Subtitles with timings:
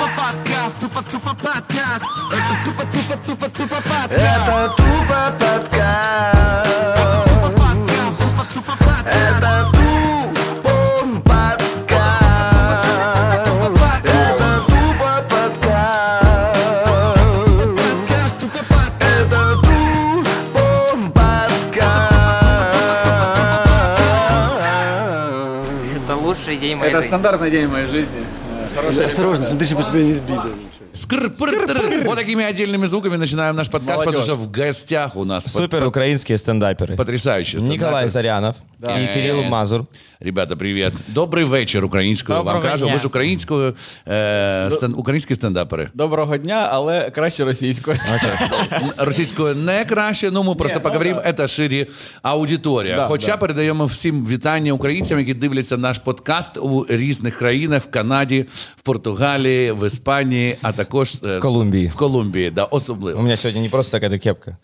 [0.00, 2.04] тупо подкаст, тупо тупо подкаст.
[2.32, 4.12] Это тупо тупо тупо тупо подкаст.
[4.12, 6.30] Это тупо подкаст.
[6.96, 9.10] Тупо подкаст, тупо тупо подкаст.
[9.12, 11.90] Это тупо подкаст.
[14.06, 15.90] Это тупо подкаст.
[17.76, 19.28] Подкаст, тупо подкаст.
[19.28, 20.64] Это тупо
[21.14, 22.00] подкаст.
[25.96, 27.08] Это лучший день моей Это жизни.
[27.10, 28.24] стандартный день в моей жизни.
[29.04, 30.69] Осторожно, смотри, чтобы тебя не сбили.
[31.10, 31.32] Скр
[32.06, 34.20] Вот такими отдельными звуками начинаем наш подкаст, Молодежь.
[34.20, 36.96] потому что в гостях у нас под- Супер под- украинские стендаперы.
[36.96, 38.08] потрясающий Николай стендапер.
[38.10, 38.98] Зарянов Да.
[39.00, 39.84] и Кирилл Мазур.
[40.20, 40.92] Ребята, привіт.
[41.08, 42.84] Добрий вечір українською вам Доброго кажу.
[42.84, 42.94] дня.
[42.94, 43.74] Ви ж українською,
[44.08, 45.88] е, стен- українські стендапери.
[45.94, 47.96] Доброго дня, але краще російською.
[48.96, 51.86] Російською не краще, ну ми просто Ні, поговоримо, ну, це ширі
[52.22, 52.96] аудиторія.
[52.96, 53.36] Да, Хоча да.
[53.36, 59.72] передаємо всім вітання українцям, які дивляться наш подкаст у різних країнах, в Канаді, в Португалії,
[59.72, 61.87] в Іспанії, а також е, В Колумбії.
[61.87, 63.21] В Колумбії, да, У особливо.
[63.21, 64.57] меня сегодня не просто такая кепка.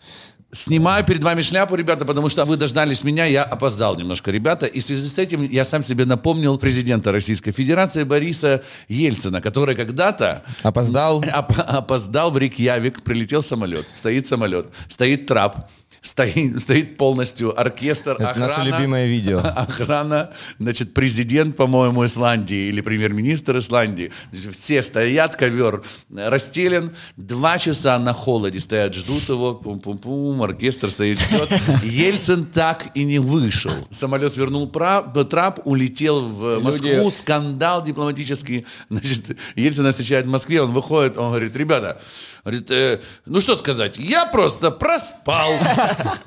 [0.54, 4.66] Снимаю перед вами шляпу, ребята, потому что вы дождались меня, я опоздал немножко, ребята.
[4.66, 9.74] И в связи с этим я сам себе напомнил президента Российской Федерации Бориса Ельцина, который
[9.74, 11.18] когда-то Опоздал.
[11.20, 15.70] оп- опоздал в Рейкьявик, прилетел самолет, стоит самолет, стоит трап,
[16.07, 18.47] стоит, стоит полностью оркестр, Это охрана.
[18.57, 19.39] наше любимое видео.
[19.55, 24.11] Охрана, значит, президент, по-моему, Исландии или премьер-министр Исландии.
[24.51, 31.49] Все стоят, ковер расстелен, два часа на холоде стоят, ждут его, пум-пум-пум, оркестр стоит, ждет.
[31.83, 33.71] Ельцин так и не вышел.
[33.89, 38.65] Самолет свернул трап, улетел в Москву, Люди- скандал дипломатический.
[38.89, 41.99] Значит, Ельцин встречает в Москве, он выходит, он говорит, ребята,
[42.47, 45.51] говорит, «э, ну что сказать, я просто проспал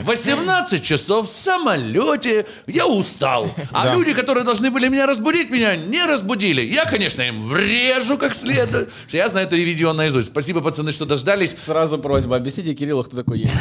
[0.01, 3.51] 18 часов в самолете, я устал.
[3.73, 6.61] А люди, которые должны были меня разбудить, меня не разбудили.
[6.61, 8.91] Я, конечно, им врежу как следует.
[9.09, 10.29] Я знаю это видео наизусть.
[10.29, 11.57] Спасибо, пацаны, что дождались.
[11.59, 13.55] Сразу просьба, объясните Кириллу, кто такой есть.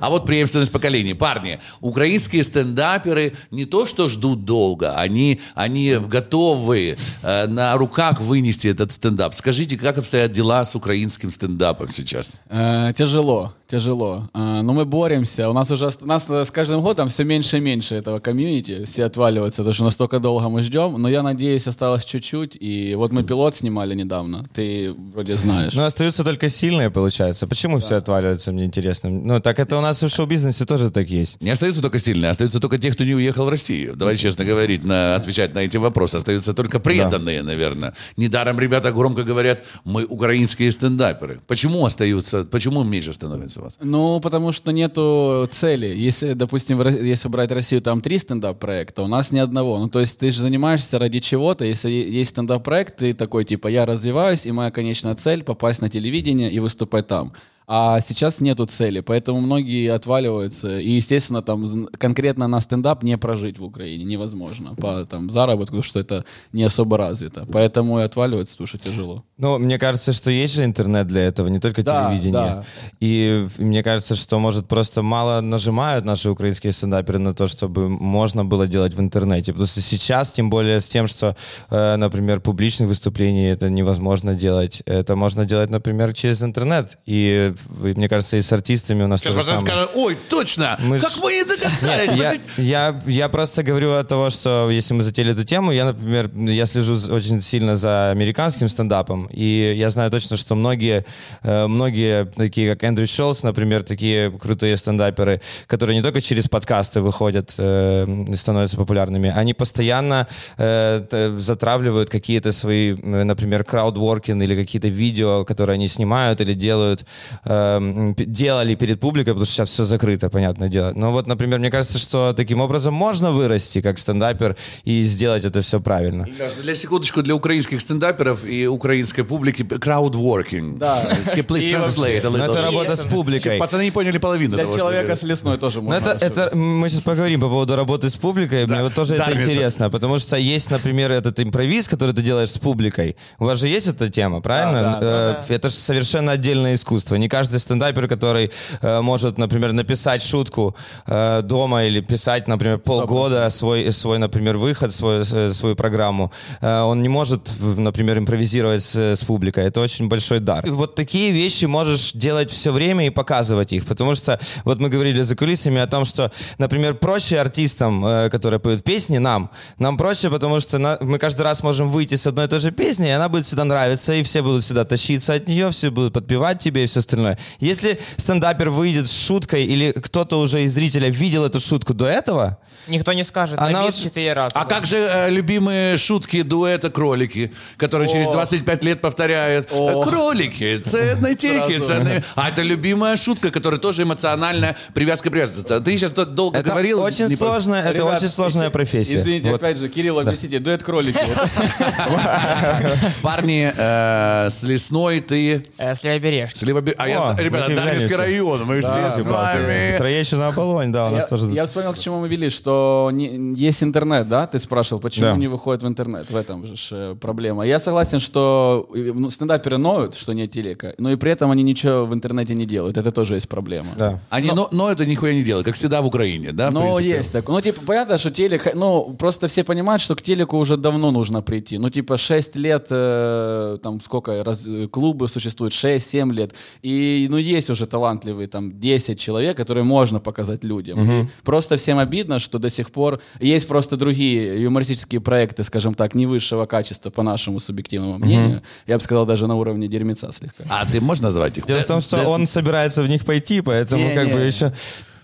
[0.00, 1.14] А, вот преемственность поколений.
[1.14, 8.68] Парни, украинские стендаперы не то что ждут долго, они, они готовы э, на руках вынести
[8.68, 9.34] этот стендап.
[9.34, 12.40] Скажите, как обстоят дела с украинским стендапом сейчас?
[12.48, 14.28] Э, Тяжело, тяжело.
[14.34, 15.48] Э, Но мы боремся.
[15.48, 18.84] У нас уже ост- нас э, с каждым годом все меньше и меньше этого комьюнити.
[18.84, 21.00] Все отваливаются, потому что настолько долго мы ждем.
[21.00, 22.56] Но я надеюсь, осталось чуть-чуть.
[22.60, 24.44] И вот мы пилот снимали недавно.
[24.54, 25.74] Ты вроде знаешь.
[25.74, 27.46] Но остаются только сильные, получается.
[27.46, 29.10] Почему все отваливаются, мне интересно.
[29.10, 31.40] Ну, так это у нас в шоу-бизнесе тоже так есть.
[31.40, 33.94] Не остаются только сильные, остаются только те, кто не уехал в Россию.
[33.96, 36.16] Давайте честно говорить, на, отвечать на эти вопросы.
[36.16, 37.94] Остаются только преданные, наверное.
[38.16, 41.40] Недаром ребята громко говорят, мы украинские стендаперы.
[41.46, 43.78] Почему остаются, почему меньше становится вас?
[43.80, 45.86] Ну, потому что нету цели.
[45.86, 49.78] Если, допустим, если брать Россию, там три стендап-проекта, у нас ни одного.
[49.78, 51.64] Ну, то есть ты же занимаешься ради чего-то.
[51.64, 56.52] Если есть стендап-проект, ты такой, типа, я развиваюсь, и моя конечная цель— попасть на телевидение
[56.52, 57.32] и выступать там.
[57.72, 60.80] А сейчас нету цели, поэтому многие отваливаются.
[60.80, 65.84] И, естественно, там конкретно на стендап не прожить в Украине невозможно по там, заработку, потому
[65.84, 67.46] что это не особо развито.
[67.52, 69.22] Поэтому и отваливаются, потому что тяжело.
[69.38, 72.32] Ну, мне кажется, что есть же интернет для этого, не только Да, телевидение.
[72.32, 72.64] да.
[72.98, 78.44] И мне кажется, что, может, просто мало нажимают наши украинские стендаперы на то, чтобы можно
[78.44, 79.52] было делать в интернете.
[79.52, 81.36] Потому что сейчас, тем более с тем, что,
[81.70, 84.82] э, например, публичных выступлений это невозможно делать.
[84.86, 86.98] Это можно делать, например, через интернет.
[87.06, 87.54] И,
[87.84, 89.84] и мне кажется, и с артистами у нас Сейчас то же пацаны самое.
[89.86, 92.10] скажут, ой, точно, Мы как ж- мы не догадались.
[92.10, 95.84] Я, Посмотрите, я, я просто говорю от того, что если мы затеяли эту тему, я,
[95.86, 101.04] например, я слежу очень сильно за американским стендапом, и я знаю точно, что многие,
[101.42, 107.00] э, многие такие, как Эндрю Шолс, например, такие крутые стендаперы, которые не только через подкасты
[107.00, 110.26] выходят э, и становятся популярными, они постоянно
[110.58, 117.04] э, затравливают какие-то свои, э, например, краудворкинг или какие-то видео, которые они снимают или делают,
[117.50, 120.92] э, делали перед публикой, потому что сейчас все закрыто, понятное дело.
[120.94, 125.60] Но вот, например, мне кажется, что таким образом можно вырасти как стендапер и сделать это
[125.60, 126.24] все правильно.
[126.24, 130.78] Для- Для секундочку, для украинских стендаперов и украинской публики краудворкинг.
[130.78, 131.02] Да.
[131.34, 133.58] Please И translate Но little это работа с публикой.
[133.58, 135.96] Пацаны не поняли половину Для человека с лесной тоже Ну, можно.
[136.10, 138.66] это, это мы сейчас поговорим по поводу работы с публикой.
[138.66, 142.58] Мне вот тоже это интересно, потому что есть, например, этот импровиз, который ты делаешь с
[142.58, 143.16] публикой.
[143.38, 144.82] У вас же есть эта тема, правильно?
[144.82, 147.16] Да, да, Э, Это же совершенно отдельное искусство.
[147.16, 148.50] Не каждый стендапер, который
[148.82, 150.74] э, может, например, написать шутку
[151.06, 157.02] э, дома или писать, например, полгода свой, свой, например, выход, свой, свою программу, э, он
[157.02, 159.64] не может, например, импровизировать с, с публикой.
[159.64, 160.66] Это очень большой дар.
[160.66, 164.88] И вот такие вещи можешь делать все время и показывать их, потому что вот мы
[164.88, 169.96] говорили за кулисами о том, что, например, проще артистам, э, которые поют песни, нам, нам
[169.96, 173.08] проще, потому что на- мы каждый раз можем выйти с одной и той же песней,
[173.08, 176.58] и она будет всегда нравиться, и все будут всегда тащиться от нее, все будут подпевать
[176.58, 177.19] тебе и все остальное.
[177.58, 182.58] Если стендапер выйдет с шуткой, или кто-то уже из зрителя видел эту шутку до этого,
[182.88, 184.52] Никто не скажет, Она вот- четыре раза.
[184.54, 190.02] А как же э, любимые шутки дуэта кролики, которые через 25 лет повторяют О.
[190.02, 192.22] кролики, ценные теки, ценные.
[192.34, 195.80] А это любимая шутка, которая тоже эмоциональная привязка привязывается.
[195.80, 197.00] Ты сейчас долго это говорил.
[197.00, 199.20] очень не по- сложная, это Ребят, очень сложная извините, профессия.
[199.20, 199.62] Извините, Вот.
[199.62, 201.18] опять же, Кирилл, объясните, дуэт кролики.
[203.22, 205.64] Парни э, с лесной ты.
[205.78, 206.64] Э, с левобережки.
[206.98, 208.16] А я, О, ребята, все.
[208.16, 209.96] район, мы все с вами.
[209.98, 211.50] Троещина Аполлонь, да, у нас Я, тоже...
[211.50, 212.69] я вспомнил, к чему мы вели, что
[213.12, 214.46] не- есть интернет, да?
[214.46, 215.36] Ты спрашивал, почему Да.
[215.36, 216.30] не выходит в интернет?
[216.30, 217.66] В этом же э, проблема.
[217.66, 221.62] Я согласен, что э, ну, стендаперы ноют, что нет телека, но и при этом они
[221.62, 222.96] ничего в интернете не делают.
[222.96, 223.88] Это тоже есть проблема.
[223.98, 224.20] Да.
[224.30, 226.70] Они, но, но это нихуя не делают, как всегда в Украине, да?
[226.70, 227.56] Ну, есть такое.
[227.56, 231.42] Ну, типа, понятно, что телек, ну, просто все понимают, что к телеку уже давно нужно
[231.42, 231.78] прийти.
[231.78, 236.54] Ну, типа, 6 лет, э, там, сколько, раз, э, клубы существуют, 6-7 лет.
[236.82, 241.10] И, ну, есть уже талантливые, там, 10 человек, которые можно показать людям.
[241.10, 246.14] И просто всем обидно, что до сих пор есть просто другие юмористические проекты, скажем так,
[246.14, 248.62] не высшего качества, по нашему субъективному мнению.
[248.86, 250.64] Я бы сказал, даже на уровне дерьмеца слегка.
[250.68, 251.66] А ты можешь назвать их?
[251.66, 254.32] Дело в том, что он собирается в них пойти, поэтому Не, как не.
[254.32, 254.72] бы еще...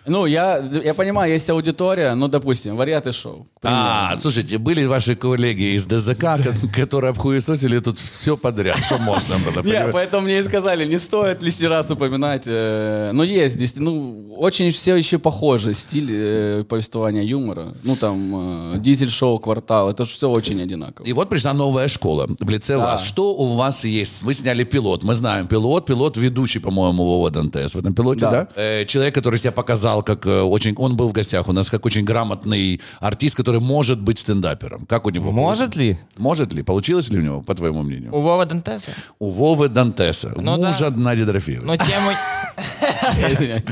[0.07, 3.47] Ну, я, я понимаю, есть аудитория, ну, допустим, варианты шоу.
[3.63, 9.35] А, слушайте, были ваши коллеги из ДЗК, ко- которые обхуесосили тут все подряд, что можно
[9.39, 9.63] было.
[9.63, 9.93] Не, понимаешь?
[9.93, 12.45] поэтому мне и сказали, не стоит лишний раз упоминать.
[12.47, 17.75] э, Но есть, здесь, ну, очень все еще похожи стиль э, повествования юмора.
[17.83, 21.07] Ну, там, э, дизель-шоу, квартал, это же все очень одинаково.
[21.07, 23.03] И вот пришла новая школа в лице вас.
[23.05, 24.23] Что у вас есть?
[24.23, 25.03] Вы сняли пилот.
[25.05, 25.87] Мы знаем пилот.
[25.87, 28.85] Пилот ведущий, по-моему, Вова Дантес в этом пилоте, да?
[28.85, 30.75] Человек, который себя показал как э, очень...
[30.77, 34.87] Он был в гостях у нас как очень грамотный артист, который может быть стендапером.
[34.87, 35.31] Как у него?
[35.33, 35.99] Может ли?
[36.17, 36.63] Может ли?
[36.63, 38.15] Получилось ли у него, по твоему мнению?
[38.15, 38.91] У Вова Дантеса.
[39.19, 40.97] У Вовы Дантеса, Ну мужа да.
[40.97, 41.67] Нади Дорофеевой.
[41.67, 42.15] Но темы,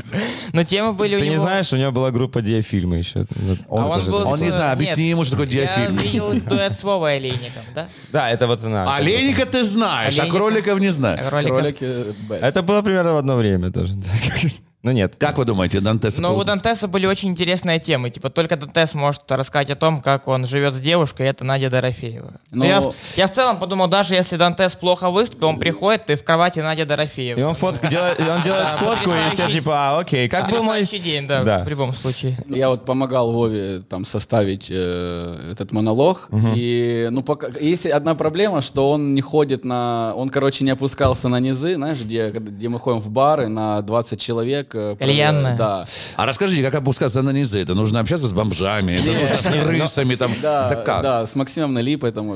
[0.53, 1.35] но темы были у Ты него...
[1.35, 3.25] не знаешь, у него была группа диафильма еще.
[3.35, 4.79] Ну, А он, не знает.
[4.79, 5.95] нет, Объясни ему, что такое диафильм.
[5.95, 7.87] Я видел дуэт с Вовой Олейником, да?
[8.11, 8.95] Да, это вот она.
[8.95, 11.25] Олейника ты знаешь, а кроликов не знаешь.
[11.31, 12.39] Э.
[12.41, 13.93] Это было примерно в одно время тоже.
[14.85, 15.15] Ну нет.
[15.17, 16.19] Как вы думаете, Дантес?
[16.19, 18.11] Но у Дантеса были очень интересные темы.
[18.11, 21.71] Типа только Дантес может рассказать о том, как он живет с девушкой, и это Надя
[21.71, 22.33] Дорофеева.
[22.51, 26.05] Но Ну- я, в- я в целом подумал, даже если Дантес плохо выступил, он приходит,
[26.05, 27.39] ты в кровати Надя Дорофеева.
[27.39, 30.63] И он фотку делает, и он делает фотку, и все типа, а, окей, как был
[30.63, 30.85] мой...
[30.85, 31.63] День, да, Да.
[31.63, 32.37] в любом случае.
[32.47, 36.29] Я вот помогал Вове там составить э, этот монолог.
[36.55, 40.13] И, ну, пока, есть одна проблема, что он не ходит на...
[40.15, 44.19] Он, короче, не опускался на низы, знаешь, где, где мы ходим в бары на 20
[44.21, 44.74] человек.
[44.75, 45.55] Э, Кальянная.
[45.55, 45.85] Да.
[46.15, 47.59] А расскажите, как опускаться на низы?
[47.61, 51.01] Это нужно общаться с бомжами, это нужно с крысами, там, Да, это как?
[51.01, 52.25] да, с Максимом Налипой там.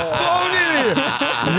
[0.00, 0.96] Вспомнили!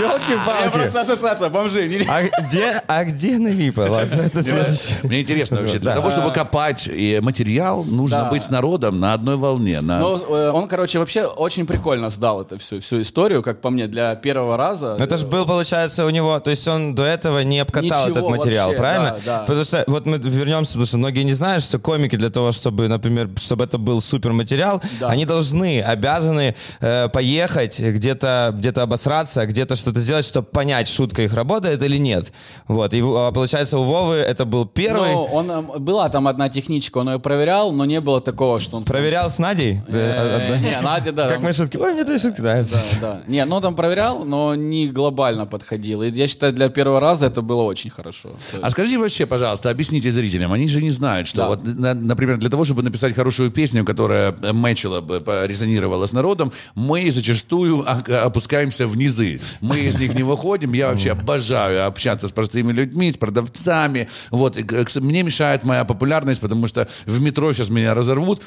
[0.00, 0.72] Елки-палки!
[0.72, 1.88] просто ассоциация бомжей.
[1.88, 3.80] не- А где, а где налипа?
[3.88, 4.98] Ладно, это следующее.
[5.02, 9.36] Мне интересно вообще, для того, чтобы копать и материал, нужно быть с народом на одной
[9.36, 9.80] волне.
[9.80, 9.98] На...
[10.00, 13.86] Но э, он, короче, вообще очень прикольно сдал это всю, всю историю, как по мне,
[13.86, 14.96] для первого раза.
[14.98, 18.18] Ну, Это же был, получается, у него, то есть он до этого не обкатал Ничего
[18.18, 19.10] этот материал, вообще, правильно?
[19.24, 19.44] да, да.
[19.44, 22.88] Потому что, вот мы вернемся, потому что многие не знают, что комики для того, чтобы,
[22.88, 25.08] например, чтобы это был супер материал, Да.
[25.08, 31.34] они должны, обязаны э, поехать где-то, где-то обосраться, где-то что-то сделать, чтобы понять, шутка их
[31.34, 32.32] работает или нет.
[32.66, 35.12] Вот, и а, получается, у Вовы это был первый.
[35.12, 38.76] Ну, он, эм, была там одна техничка, он ее проверял, но не было такого, что
[38.76, 38.84] он...
[38.84, 39.80] Проверял с Надей?
[39.88, 40.58] Э.
[40.62, 41.28] Не, Надя, да.
[41.28, 41.76] Как мои шутки?
[41.76, 42.78] Ой, мне твои шутки нравятся.
[43.00, 43.20] Да, да.
[43.26, 46.02] Не, ну там проверял, но не глобально подходил.
[46.02, 48.27] И я считаю, для первого раза это было очень хорошо.
[48.52, 51.48] То А скажите вообще, пожалуйста, объясните зрителям, они же не знают, что Да.
[51.48, 56.52] вот, на- например, для того, чтобы написать хорошую песню, которая мэчила бы, резонировала с народом,
[56.74, 59.40] мы зачастую опускаемся в низы.
[59.60, 60.72] Мы из них не выходим.
[60.72, 64.08] Я вообще обожаю общаться с простыми людьми, с продавцами.
[64.30, 64.56] Вот.
[64.96, 68.42] Мне мешает моя популярность, потому что в метро сейчас меня разорвут.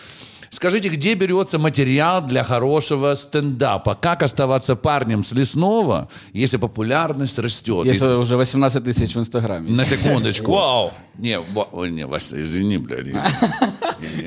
[0.54, 3.96] Скажите, где берется материал для хорошего стендапа?
[3.96, 7.86] Как оставаться парнем с лесного, если популярность растет?
[7.86, 9.72] Если И- уже 18 тысяч в Инстаграме.
[9.72, 10.52] на секундочку.
[10.56, 10.92] Вау!
[11.18, 11.40] Не,
[11.90, 13.06] не, Вася, извини, блядь.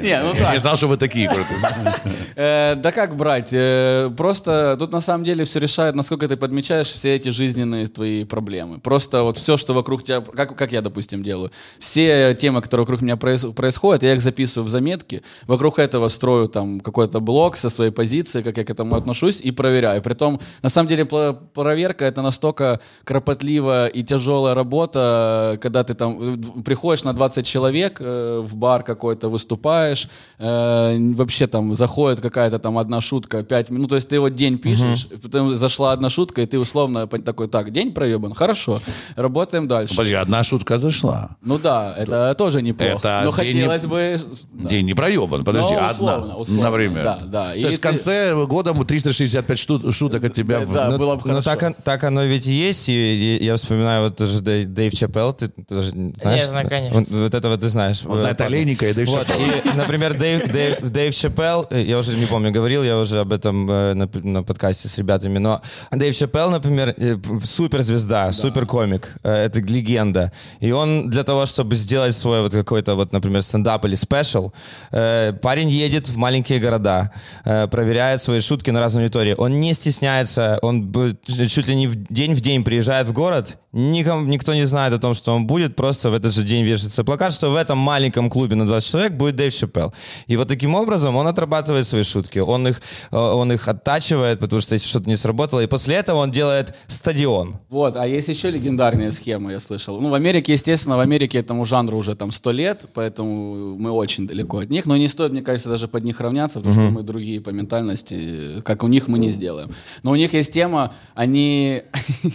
[0.00, 0.52] Не, ну Я так.
[0.52, 1.58] не знал, что вы такие крутые.
[2.36, 3.48] Э, Да как брать?
[3.52, 8.24] Э, Просто тут на самом деле все решает, насколько ты подмечаешь все эти жизненные твои
[8.24, 8.78] проблемы.
[8.80, 11.50] Просто вот все, что вокруг тебя, как, как я, допустим, делаю.
[11.78, 15.22] Все темы, которые вокруг меня проис- происходят, я их записываю в заметки.
[15.46, 19.50] Вокруг этого строю там какой-то блог со своей позиции, как я к этому отношусь, и
[19.52, 20.02] проверяю.
[20.02, 26.62] Притом, на самом деле, проверка это настолько кропотливая и тяжелая работа, когда ты там э,
[26.64, 32.78] приходишь на 20 человек э, в бар какой-то, выступаешь, э, вообще там заходит какая-то там
[32.78, 36.42] одна шутка, 5 минут, ну, то есть ты вот день пишешь, потом зашла одна шутка,
[36.42, 38.80] и ты условно такой, так, день проебан, хорошо,
[39.16, 39.94] работаем дальше.
[39.94, 41.36] Подожди, одна шутка зашла.
[41.42, 42.92] Ну да, это тоже неплохо.
[42.98, 44.20] Это Но день не- хотелось бы...
[44.52, 44.68] да.
[44.70, 47.04] День не проебан, подожди, Ну, одна, условно, условно, например.
[47.04, 47.50] да, да.
[47.50, 50.60] То И есть в ты- конце года 365 штут- шуток от тебя.
[50.60, 51.56] в- Да, Ну, было бы ну, хорошо.
[51.60, 52.88] так, так оно ведь и есть.
[52.88, 52.92] И,
[53.40, 56.46] и я вспоминаю вот тоже Дэйв, Чапелл, ты тоже знаешь?
[56.46, 56.98] знаю, конечно.
[57.00, 58.02] Вот, вот этого ты знаешь.
[58.06, 58.40] Он знает.
[58.40, 62.50] Олейника и Дэйв Вот, и, например, Дэйв, Дэйв, Дэйв Чапелл, э, я уже не помню,
[62.52, 66.94] говорил я уже об этом э, на, на подкасте с ребятами, но Дэйв Чапелл, например,
[66.96, 70.32] э, суперзвезда, суперкомик, э, это легенда.
[70.60, 74.52] И он для того, чтобы сделать свой вот какой-то вот, например, стендап или special,
[74.90, 77.12] парень едет в маленькие города,
[77.44, 79.34] э, проверяет свои шутки на разной аудитории.
[79.36, 80.92] Он не стесняется, он
[81.26, 84.98] чуть ли не в день в день приезжает в город, никому, никто не знает о
[84.98, 88.30] том, что он будет, просто в этот же день вешается плакат, что в этом маленьком
[88.30, 89.92] клубе на 20 человек будет Дэйв Шапелл.
[90.28, 94.62] И вот таким образом он отрабатывает свои шутки, он их, э, он их оттачивает, потому
[94.62, 97.56] что если что-то не сработало, и после этого он делает стадион.
[97.68, 100.00] Вот, а есть еще легендарная схема, я слышал.
[100.00, 104.26] Ну, в Америке, естественно, в Америке этому жанру уже там сто лет, поэтому мы очень
[104.26, 104.86] далеко от них.
[104.86, 108.60] Но не стоит, мне кажется, даже под них равняться, потому что мы другие по ментальности,
[108.62, 109.70] как у них мы не сделаем.
[110.02, 111.82] Но у них есть тема, они,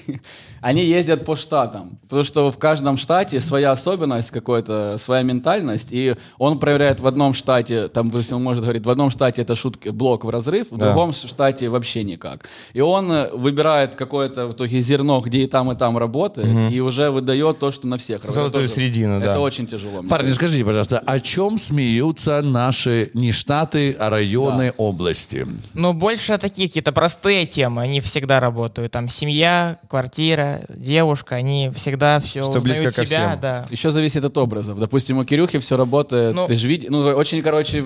[0.62, 6.16] они ездят по штатам, потому что в каждом штате своя особенность какой-то, своя ментальность, и
[6.40, 9.90] он проверяет в одном штате, там, допустим, он может говорить, в одном штате это шутки,
[9.90, 10.86] блок в разрыв, в Да.
[10.88, 12.50] другом штате вообще никак.
[12.74, 16.82] И он э, выбирает какое-то в итоге зерно, где и там, и там работает, и
[16.82, 18.24] уже выдает то, что на всех.
[18.24, 18.34] работает.
[18.34, 19.32] Золотую Это тоже- середину, да.
[19.32, 19.98] Это очень тяжело.
[20.02, 20.36] Парни, кажется.
[20.36, 25.46] скажите, пожалуйста, о чем смеются наши не штаты, а районы области?
[25.76, 28.92] Ну, больше такие какие-то простые темы, они всегда работают.
[28.94, 33.40] Там семья, квартира, девушка, они всегда все Что близко ко себя, всем.
[33.40, 33.66] да.
[33.70, 34.80] Еще зависит от образов.
[34.80, 36.36] Допустим, у Кирюхи все работает.
[36.36, 37.82] Ну- ты же видишь, ну, очень, короче,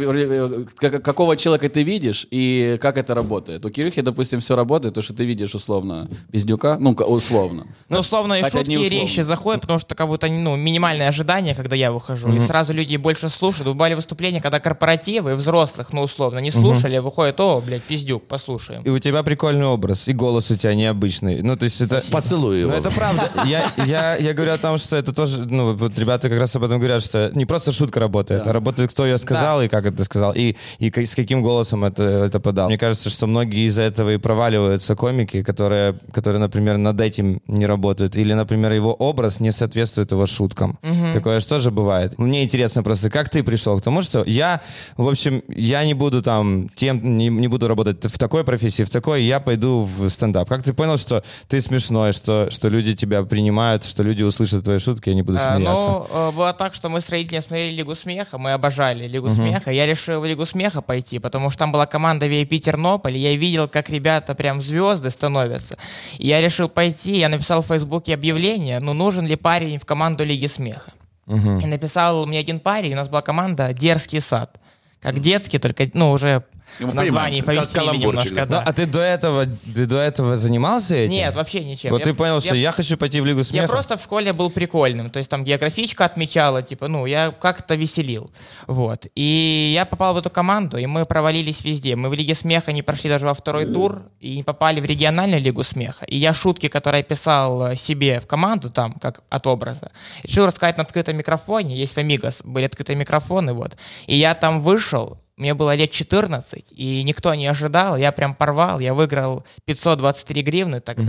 [0.78, 3.66] как- какого человека ты видишь и как это работает.
[3.66, 7.66] У Кирюхи, допустим, все работает, то, что ты видишь условно пиздюка, ну, условно.
[7.90, 9.02] Ну, условно, и Хотя шутки не и условно.
[9.02, 12.34] речи заходят, потому что как будто ну, минимальное ожидание, когда я выхожу.
[12.34, 13.68] И сразу люди больше слушают.
[13.74, 18.82] Бывали выступления, когда корпоративы взрослых, ну, условно, не слушали, а выходит, о, блядь, пиздюк, послушаем.
[18.84, 21.42] И у тебя прикольный образ, и голос у тебя необычный.
[21.42, 22.02] Ну, то есть это...
[22.12, 22.72] Поцелуй его.
[22.72, 23.23] Ну, это правда.
[23.46, 26.64] Я, я, я говорю о том, что это тоже, ну, вот ребята как раз об
[26.64, 30.04] этом говорят, что не просто шутка работает, а работает, кто ее сказал и как это
[30.04, 32.68] сказал, и, и с каким голосом это, это подал.
[32.68, 37.66] Мне кажется, что многие из-за этого и проваливаются комики, которые, которые, например, над этим не
[37.66, 40.80] работают, или, например, его образ не соответствует его шуткам.
[41.14, 42.18] Такое же тоже бывает.
[42.18, 44.62] Мне интересно просто, как ты пришел к тому, что я,
[44.98, 48.90] в общем, я не буду там тем, не, не буду работать в такой профессии, в
[48.90, 50.50] такой, я пойду в стендап.
[50.50, 54.80] Как ты понял, что ты смешной, что, что люди тебя принимают, что люди услышат твои
[54.80, 55.88] шутки, и они будут А, смеяться?
[55.88, 59.72] Ну, э, было так, что мы с родителями смотрели Лигу смеха, мы обожали Лигу смеха.
[59.72, 63.36] Я решил в Лигу смеха пойти, потому что там была команда VIP Тернополь, и я
[63.36, 65.78] видел, как ребята прям звезды становятся.
[66.18, 70.24] И я решил пойти, я написал в Фейсбуке объявление, ну, нужен ли парень в команду
[70.24, 70.92] Лиги смеха.
[71.28, 74.60] И написал мне один парень, у нас была команда «Дерзкий сад».
[75.02, 76.44] Как детский, только, ну, уже
[76.80, 78.62] Ну, мы названии понимаем, каламбурчик, немножко, да.
[78.62, 81.14] а ты до этого, ты до этого занимался этим?
[81.14, 81.92] Нет, вообще ничем.
[81.92, 83.64] Вот Я- ты понял, я- что я хочу пойти в Лигу смеха?
[83.64, 87.76] Я просто в школе был прикольным, то есть там географичка отмечала, типа, ну, я как-то
[87.76, 88.32] веселил,
[88.68, 89.08] вот.
[89.16, 91.96] И я попал в эту команду, и мы провалились везде.
[91.96, 95.42] Мы в Лиге смеха не прошли даже во второй тур, и не попали в региональную
[95.42, 96.06] Лигу смеха.
[96.06, 99.92] И я шутки, которые я писал э, себе в команду, там, как от образа,
[100.24, 103.78] решил рассказать на открытом микрофоне, есть в Амигос, были открытые микрофоны, вот.
[104.08, 108.80] И я там вышел, мне было лет 14, и никто не ожидал, я прям порвал,
[108.80, 111.04] я выиграл 523 гривны тогда.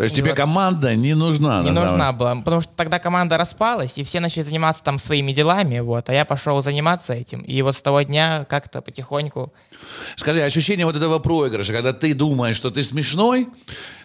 [0.00, 1.60] То есть И тебе вот- команда не нужна.
[1.60, 5.32] Не самом нужна была, потому что тогда команда распалась, и все начали заниматься там своими
[5.32, 9.52] делами, вот, а я пошел заниматься этим, и вот с того дня как-то потихоньку...
[10.16, 13.48] Скажи, ощущение вот этого проигрыша, когда ты думаешь, что ты смешной,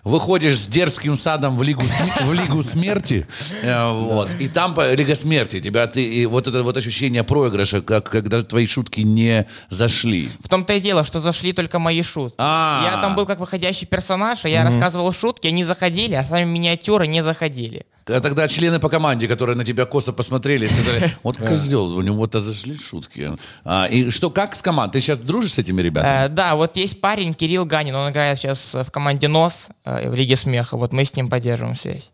[0.03, 1.83] выходишь с дерзким садом в Лигу,
[2.21, 3.25] в лигу смерти,
[3.61, 8.09] э, вот, и там Лига смерти, тебя ты, и вот это вот ощущение проигрыша, как,
[8.09, 10.29] когда твои шутки не зашли.
[10.43, 12.35] В том-то и дело, что зашли только мои шутки.
[12.37, 12.81] А.
[12.83, 16.49] Я там был как выходящий персонаж, и я рассказывал шутки, они заходили заходили, а сами
[16.49, 17.85] миниатюры не заходили.
[18.07, 22.39] А тогда члены по команде, которые на тебя косо посмотрели сказали, вот козел, у него-то
[22.39, 23.31] зашли шутки.
[23.63, 24.93] А, и что, как с командой?
[24.93, 26.25] Ты сейчас дружишь с этими ребятами?
[26.25, 30.13] Э, да, вот есть парень Кирилл Ганин, он играет сейчас в команде НОС э, в
[30.13, 30.77] Лиге Смеха.
[30.77, 32.11] Вот мы с ним поддерживаем связь.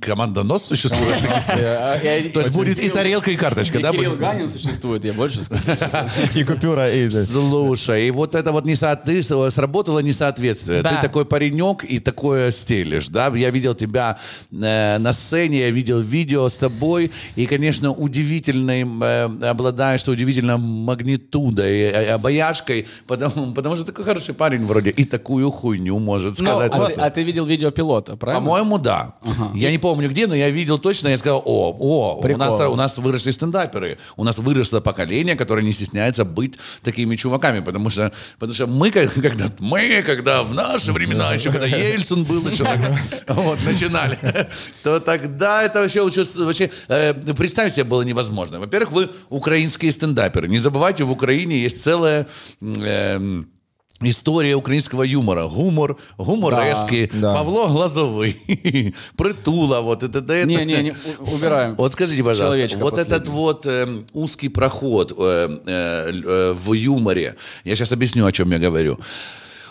[0.00, 1.20] Команда НОС существует?
[1.20, 3.92] То То есть будет и тарелка, и карточка, да?
[3.92, 4.16] Кирилл?
[4.16, 5.62] Ганин существует, я больше скажу.
[6.34, 7.08] И купюра, и...
[7.08, 7.24] да.
[7.24, 10.82] Слушай, и вот это вот не сработало несоответствие.
[10.82, 13.28] Ты такой паренек и такое стелишь, да?
[13.28, 14.18] Я видел тебя
[14.50, 20.58] э, на сцене, я видел видео с тобой, и, конечно, удивительной, э, обладаешь ты удивительной
[20.58, 26.72] магнитудой, э, обаяшкой, потому, что такой хороший парень вроде и такую хуйню может сказать.
[26.74, 28.44] А а ты видел видео пилота, правильно?
[28.44, 29.14] По-моему, да.
[29.60, 32.76] Я не помню где, но я видел точно, я сказал, о, о, у нас, у
[32.76, 38.12] нас выросли стендаперы, у нас выросло поколение, которое не стесняется быть такими чуваками, потому что,
[38.38, 42.96] потому что мы, когда, мы, когда в наши времена, еще когда Ельцин был, еще тогда,
[43.28, 44.18] вот, начинали,
[44.82, 48.60] то тогда это вообще, вообще э, представить себе было невозможно.
[48.60, 50.48] Во-первых, вы украинские стендаперы.
[50.48, 52.26] Не забывайте, в Украине есть целая...
[52.60, 53.48] м,
[54.02, 55.46] История украинского юмора.
[55.46, 57.34] Гумор, гуморески, Да.
[57.34, 58.34] Павло Глазовый,
[59.16, 60.44] Притула, вот это, это.
[60.46, 61.74] Не, не, не, убираем.
[61.76, 67.36] Вот скажите, пожалуйста, Человечка вот этот вот эм, узкий проход э, э, э, в юморе,
[67.64, 68.98] я сейчас объясню, о чем я говорю.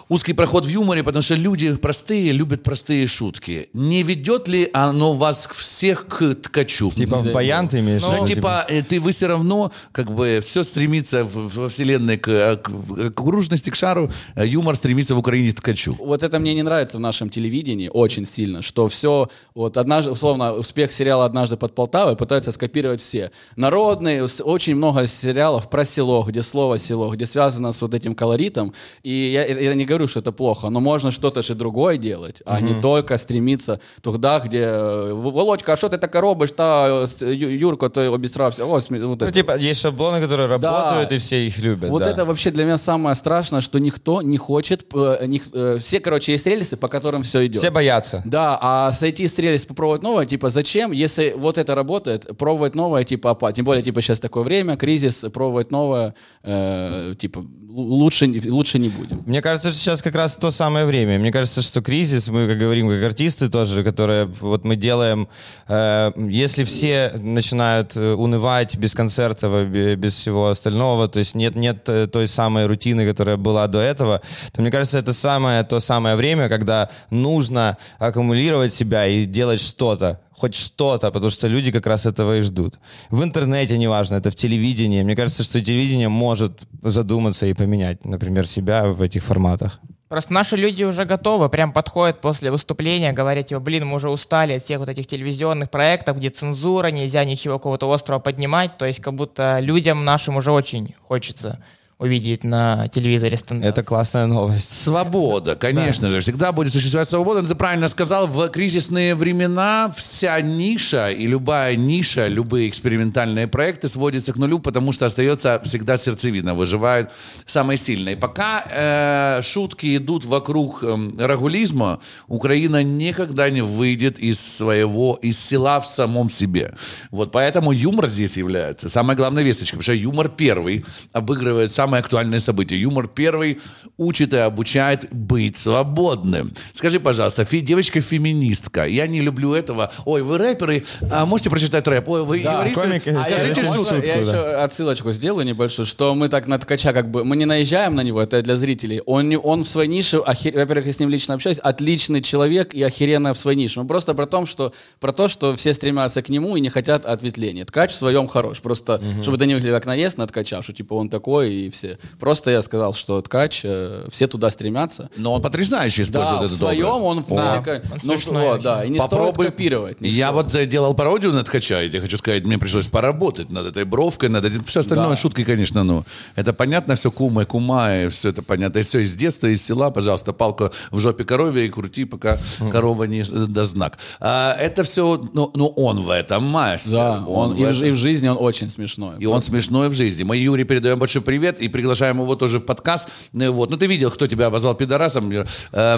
[0.10, 3.70] Узкий проход в юморе, потому что люди простые любят простые шутки.
[3.74, 6.90] Не ведет ли оно вас всех к ткачу?
[6.90, 8.02] Типа в баян ты имеешь?
[8.02, 12.18] в Ну, виду, типа, э, ты вы все равно, как бы, все стремится во вселенной
[12.18, 12.72] к, э, к,
[13.14, 15.96] к окружности, к шару, э, юмор стремится в Украине к ткачу.
[16.00, 20.54] Вот это мне не нравится в нашем телевидении очень сильно, что все, вот однажды, условно,
[20.54, 23.30] успех сериала «Однажды под Полтавой» пытаются скопировать все.
[23.56, 28.74] Народные, очень много сериалов про село, где слово село, где связано с вот этим колоритом.
[29.04, 32.62] И я, я не говорю, что это плохо, но можно что-то же другое делать, а
[32.62, 34.68] не только стремиться туда, где
[35.14, 36.52] «Володька, а что ты така робиш?
[36.52, 36.88] Та
[37.22, 38.64] Ю- Юрко, ты обісрався».
[38.66, 39.32] О, смі- вот Ну, это.
[39.32, 41.90] типа, есть шаблоны, которые работают, и все их любят.
[41.90, 42.10] Вот да.
[42.12, 46.32] это вообще для меня самое страшное, что никто не хочет, э, них- э, все, короче,
[46.34, 47.62] есть рельсы, по которым все идет.
[47.62, 48.22] Все боятся.
[48.26, 53.04] Да, а сойти с рельс, попробовать новое, типа, зачем, если вот это работает, пробовать новое,
[53.04, 56.14] типа, опа- тем более, типа, сейчас такое время, кризис, пробовать новое,
[56.44, 57.44] э, типа,
[57.80, 59.24] лучше, лучше не будем.
[59.26, 61.20] Мне кажется, что сейчас как раз то самое время.
[61.20, 65.28] Мне кажется, что кризис, мы как говорим, как артисты тоже, которые вот мы делаем,
[65.68, 71.36] э, если все начинают э, унывать без концертов, э, бе- без всего остального, то есть
[71.36, 74.22] нет, нет э, той самой рутины, которая была до этого,
[74.52, 80.20] то мне кажется, это самое, то самое время, когда нужно аккумулировать себя и делать что-то,
[80.40, 82.80] хоть что-то, потому что люди как раз этого и ждут.
[83.10, 85.04] В интернете, неважно, это в телевидении.
[85.04, 89.80] Мне кажется, что телевидение может задуматься и поменять, например, себя в этих форматах.
[90.08, 94.54] Просто наши люди уже готовы, прям подходят после выступления, говорят, типа, блин, мы уже устали
[94.54, 99.02] от всех вот этих телевизионных проектов, где цензура, нельзя ничего какого-то острого поднимать, то есть
[99.02, 101.64] как будто людям нашим уже очень хочется
[102.00, 103.70] увидеть на телевизоре стендап.
[103.70, 104.74] Это классная новость.
[104.74, 107.42] Свобода, конечно же, всегда будет существовать свобода.
[107.42, 113.90] Но ты правильно сказал, в кризисные времена вся ниша и любая ниша, любые экспериментальные проекты
[113.90, 117.12] сводятся к нулю, потому что остается всегда сердцевина, выживает
[117.46, 118.14] самое сильное.
[118.14, 125.38] И пока э, шутки идут вокруг э, рагулизма, Украина никогда не выйдет из своего, из
[125.38, 126.76] села в самом себе.
[127.12, 132.40] Вот поэтому юмор здесь является самой главной весточкой, потому что юмор первый обыгрывает самые актуальные
[132.40, 132.78] события.
[132.78, 133.58] Юмор первый
[133.98, 136.54] учит и обучает быть свободным.
[136.74, 139.92] Скажи, пожалуйста, фи- девочка-феминистка, я не люблю этого.
[140.06, 142.08] Ой, вы рэперы, а можете прочитать рэп?
[142.10, 142.80] Ой, вы юмористы?
[142.82, 144.06] комик, А Скажите Можно шутку.
[144.08, 144.20] я да.
[144.22, 148.02] еще отсылочку сделаю небольшую, что мы так на ткача как бы, мы не наезжаем на
[148.02, 149.02] него, это для зрителей.
[149.08, 152.76] Он, не- он в своей нише, охер- во-первых, я с ним лично общаюсь, отличный человек
[152.76, 153.80] и охеренно в своей нише.
[153.82, 157.06] Мы просто про, том, что, про то, что все стремятся к нему и не хотят
[157.08, 157.66] ответвления.
[157.66, 158.62] Ткач в своем хорош.
[158.62, 161.79] Просто, чтобы это не выглядело как наезд на ткача, что типа он такой и все.
[162.20, 165.10] Просто я сказал, что ткач, э, все туда стремятся.
[165.18, 167.02] Но он потрясающе использует Да, в это своем доброе.
[167.04, 168.64] он, Да, велико- он ну, смешной очень.
[168.64, 169.34] да, и не Попробуй.
[169.34, 170.02] стоит копировать.
[170.02, 170.44] не Я стоит.
[170.46, 173.84] вот э, делал пародию на ткача, и я хочу сказать, мне пришлось поработать над этой
[173.86, 174.64] бровкой, над этим.
[174.66, 175.16] Все остальное Да.
[175.16, 176.04] шутки, конечно, ну.
[176.36, 178.80] Это понятно, все кума и кума, и все это понятно.
[178.80, 182.40] И все из детства, из села, пожалуйста, палка в жопе корове и крути, пока
[182.72, 183.98] корова не э, даст знак.
[184.20, 186.92] А, это все, ну, ну, он в этом мастер.
[186.96, 189.16] Да, он, в и, в, и в жизни он очень смешной.
[189.20, 190.24] и он смешной в жизни.
[190.24, 191.62] Мы Юре передаем большой привет.
[191.62, 193.10] И приглашаем его тоже в подкаст.
[193.34, 193.70] Э, Вот.
[193.70, 195.32] Ну, ты видел, кто тебя обозвал пидорасом.
[195.32, 195.98] Э, э,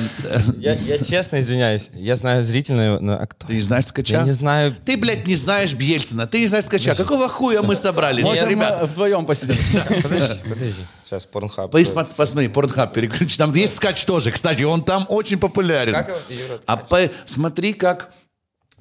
[0.58, 1.90] Я, я честно извиняюсь.
[1.94, 3.48] Я знаю зрительную, но а кто?
[3.48, 4.16] Ты не знаешь ткача?
[4.20, 4.76] Я не знаю.
[4.86, 6.96] Ты, блядь, не знаешь Бьельцина, ты не знаешь ткача.
[6.96, 8.24] Какого хуя мы собрались?
[8.24, 9.56] Может, Ребята, мы вдвоем посидим.
[10.04, 10.76] Подожди, подожди.
[11.04, 11.72] Сейчас порнхаб.
[11.72, 13.38] Посмотри, посмотри, Порнхаб переключи.
[13.38, 15.94] Там есть ткач тоже, кстати, он там очень популярен.
[15.94, 16.60] Как его?
[16.66, 18.12] А по- смотри, как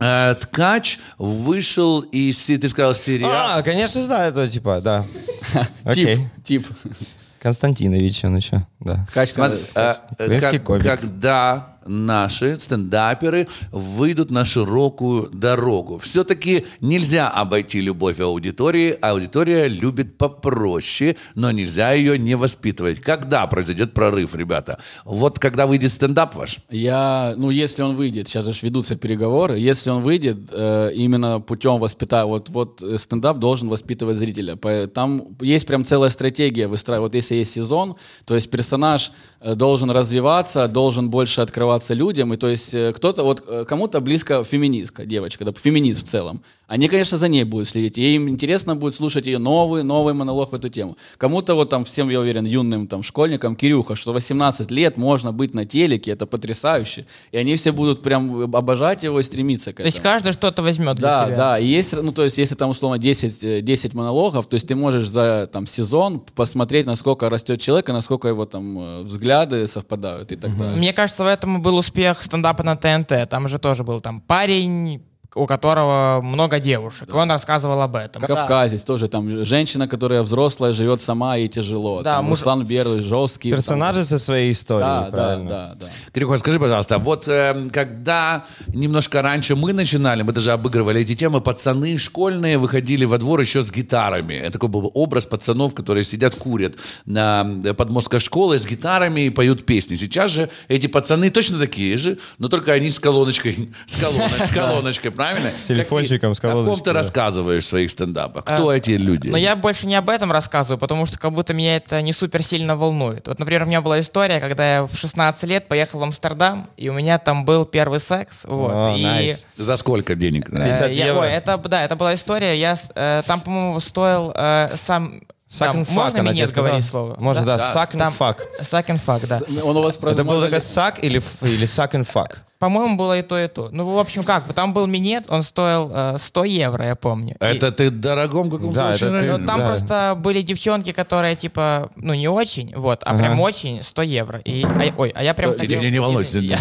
[0.00, 3.56] э, ткач вышел из, ты сказал, сериала.
[3.56, 5.04] А, конечно, знаю этого типа, да.
[5.84, 6.28] Окей.
[6.42, 6.66] Тип.
[6.66, 6.92] Тип.
[7.40, 9.06] Константинович он еще, да.
[9.10, 10.84] Ткач Смотри, э, э, комик.
[10.84, 15.98] когда наши стендаперы выйдут на широкую дорогу.
[15.98, 18.96] Все-таки нельзя обойти любовь аудитории.
[19.00, 23.00] Аудитория любит попроще, но нельзя ее не воспитывать.
[23.00, 24.79] Когда произойдет прорыв, ребята?
[25.05, 26.59] Вот когда выйдет стендап ваш?
[26.70, 31.79] Я, ну, если он выйдет, сейчас же ведутся переговоры, если он выйдет э, именно путем
[31.79, 34.57] воспитания, вот, вот э, стендап должен воспитывать зрителя.
[34.87, 37.12] Там есть прям целая стратегия выстраивать.
[37.12, 39.12] Вот если есть сезон, то есть персонаж
[39.55, 44.44] должен развиваться, должен больше открываться людям, и то есть э, кто-то, вот э, кому-то близко
[44.44, 46.42] феминистка, девочка, да, феминист в целом.
[46.66, 50.53] Они, конечно, за ней будут следить, и им интересно будет слушать ее новый, новый монолог
[50.53, 50.96] в эту тему.
[51.18, 55.53] Кому-то вот там, всем, я уверен, юным там школьникам, Кирюха, что 18 лет можно быть
[55.53, 57.07] на телеке, это потрясающе.
[57.33, 59.87] И они все будут прям обожать его и стремиться к То этому.
[59.88, 61.37] есть каждый что-то возьмет для Да, себя.
[61.37, 64.68] да, и есть, ну, то есть, если там, условно, 10, э, 10 монологов, то есть
[64.68, 69.66] ты можешь за там, сезон посмотреть, насколько растет человек, и насколько его там э, взгляды
[69.66, 70.76] совпадают и так далее.
[70.76, 73.28] Мне кажется, в этом и был успех стендапа на ТНТ.
[73.28, 75.02] Там же тоже был там парень,
[75.34, 77.08] у которого много девушек.
[77.08, 78.22] И он рассказывал об этом.
[78.22, 82.02] Кавказец тоже там женщина, которая взрослая, живет сама, ей тяжело.
[82.02, 83.50] Да, там, муж- Руслан Белый, жесткий.
[83.52, 85.48] Персонажи со своей историей, Там, да, да, правильно.
[85.48, 85.88] да, да.
[86.12, 91.40] Кирюха, скажи, пожалуйста, вот э, когда немножко раньше мы начинали, мы даже обыгрывали эти темы,
[91.40, 94.34] пацаны школьные выходили во двор еще с гитарами.
[94.34, 96.74] Это такой был образ пацанов, которые сидят, курят
[97.06, 99.94] на э, подмостках школы с гитарами и поют песни.
[99.96, 104.50] Сейчас же эти пацаны точно такие же, но только они с колоночкой, с, колоночкой, с
[104.50, 105.50] колоночкой, правильно?
[105.50, 106.98] С телефончиком, с О ком колоночкой, ты да.
[106.98, 108.44] рассказываешь в своих стендапах?
[108.44, 109.28] Кто А, эти люди?
[109.28, 112.42] Но я больше не об этом рассказываю, потому что как будто меня это не супер
[112.42, 113.28] сильно волнует.
[113.28, 116.88] Вот, например, у меня была история, когда я в 16 лет поехал в Амстердам, и
[116.88, 118.40] у меня там был первый секс.
[118.44, 119.46] Вот, О, и, найс.
[119.56, 120.48] За сколько денег?
[120.50, 121.20] э, 50 я- евро.
[121.20, 122.59] ой, это, да, это была история.
[122.59, 125.20] Я, э, там, по-моему, стоил э, сам...
[125.50, 126.68] Suck да, and fuck, можно она мне тебе сказала?
[126.68, 127.16] говорить слово?
[127.18, 128.37] Можно, да, suck and Там- fuck.
[128.61, 129.40] Suck and fuck, да.
[129.64, 132.37] Он у вас Это был только suck или, ф- или suck and fuck?
[132.61, 133.70] По-моему, было и то, и то.
[133.73, 137.35] Ну, в общем, как бы, там был минет, он стоил э, 100 евро, я помню.
[137.40, 139.66] И- Это ты дорогом каком-то Да, очень это ты- Ну, там Да.
[139.66, 143.18] просто были девчонки, которые, типа, ну, не очень, вот, а Ага.
[143.20, 144.40] прям очень, 100 евро.
[144.44, 145.53] И, а я- ой, а я прям...
[145.53, 146.40] Не, хотел- не, не волнуйся.
[146.42, 146.53] Не,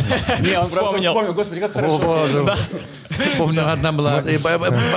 [0.57, 1.33] он просто Вспомнил.
[1.33, 2.23] господи, как хорошо.
[3.37, 4.37] Помню, одна была э,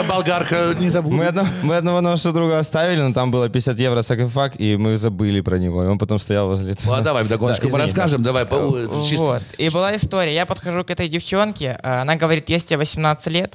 [0.08, 1.16] болгарка, не забуду.
[1.16, 4.98] Мы, одно- мы одного нашего друга оставили, но там было 50 евро fuck, и мы
[4.98, 5.84] забыли про него.
[5.84, 6.74] И он потом стоял возле...
[6.84, 9.24] Ну, а давай вдогоночку Да, расскажем, давай, по- э, чисто.
[9.24, 9.42] Вот.
[9.58, 10.34] И была история.
[10.34, 13.54] Я подхожу к этой девчонке, а, она говорит, есть тебе 18 лет.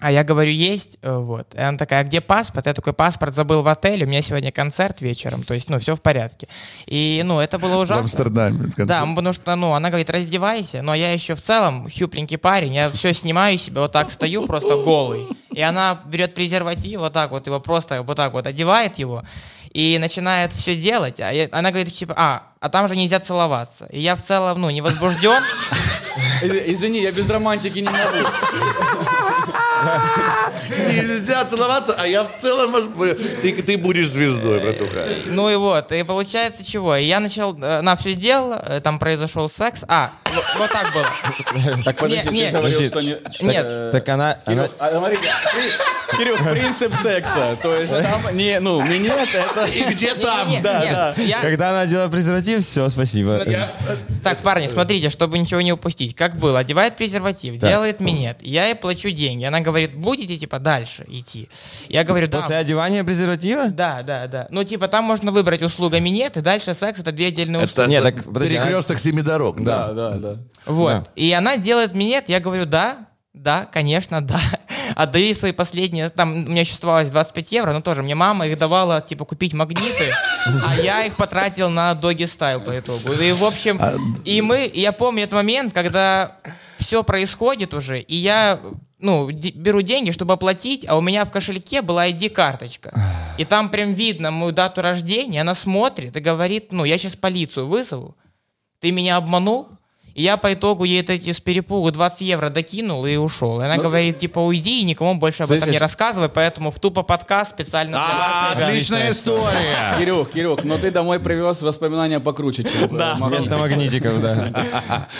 [0.00, 0.98] А я говорю, есть.
[1.02, 1.54] э, Вот.
[1.54, 2.66] И она такая, а где паспорт?
[2.66, 5.42] Я такой, паспорт забыл в отеле, у меня сегодня концерт вечером.
[5.44, 6.46] То есть, ну, все в порядке.
[6.86, 8.02] И, ну, это было В ужасно.
[8.02, 8.58] Амстердаме.
[8.58, 8.84] в конце.
[8.84, 12.90] Да, потому что, ну, она говорит, раздевайся, но я еще в целом хюпленький парень, я
[12.90, 15.26] все снимаю себе, вот так стою, просто голый.
[15.52, 19.22] И она берет презерватив, вот так вот его просто вот так вот одевает его
[19.72, 21.18] и начинает все делать.
[21.20, 23.86] А я- она говорит, типа, а, а там же нельзя целоваться.
[23.86, 25.42] И я в целом, ну, не возбужден.
[26.42, 28.28] Из- Извини, я без романтики не могу.
[30.68, 32.74] Нельзя целоваться, а я в целом...
[33.42, 35.06] Ты, ты будешь звездой, братуха.
[35.26, 36.96] Ну и вот, и получается чего?
[36.96, 39.84] Я начал, э, она все сделала, э, там произошел секс.
[39.88, 40.10] А,
[40.56, 41.82] вот, так было.
[41.84, 43.16] Так, подожди, Не, не, ты говорил, что не...
[43.40, 43.90] Нет.
[43.92, 44.38] Так она...
[44.78, 45.10] а,
[46.16, 47.58] Кирюх, принцип секса.
[47.60, 49.64] То есть там не, ну, минет это...
[49.64, 50.48] И где там?
[50.62, 50.92] Да, нет,
[51.28, 51.40] да.
[51.40, 53.44] Когда она одела презерватив, все, спасибо.
[54.22, 56.14] Так, парни, смотрите, чтобы ничего не упустить.
[56.14, 59.44] Как было, одевает презерватив, делает минет, я ей плачу деньги.
[59.44, 61.48] Она говорит, будете, типа, дальше идти?
[61.88, 62.40] Я говорю, да.
[62.40, 63.68] После одевания презерватива?
[63.68, 64.46] Да, да, да.
[64.50, 67.80] Ну, типа, там можно выбрать услуга минет, и дальше секс— это две отдельные услуги.
[67.80, 69.62] Это Не, так, подожди, перекресток семи дорог.
[69.62, 70.23] Да, да, да.
[70.66, 70.92] Вот.
[70.92, 71.04] Да.
[71.16, 74.40] И она делает минет, я говорю, да, да, конечно, да.
[74.96, 78.46] Отдаю ей свои последние, там у меня еще оставалось 25 евро, но тоже мне мама
[78.46, 80.12] их давала, типа, купить магниты,
[80.66, 83.12] а я их потратил на доги стайл по итогу.
[83.12, 83.80] И, в общем,
[84.24, 86.36] и мы, я помню этот момент, когда
[86.78, 88.60] все происходит уже, и я,
[89.00, 92.94] ну, беру деньги, чтобы оплатить, а у меня в кошельке была ID-карточка.
[93.36, 97.66] И там прям видно мою дату рождения, она смотрит и говорит, ну, я сейчас полицию
[97.66, 98.16] вызову,
[98.80, 99.68] ты меня обманул?
[100.14, 103.60] И я по итогу ей эти с перепугу 20 евро докинул и ушел.
[103.60, 107.02] И она говорит, типа, уйди и никому больше об этом не рассказывай, поэтому в тупо
[107.02, 108.56] подкаст специально для А, вас.
[108.56, 108.68] ребят.
[108.68, 109.94] Отличная история.
[109.98, 113.16] Кирюх, Кирюх, но ты домой привез воспоминания покруче, чем Да.
[113.20, 114.52] Вместо магнитиков, да.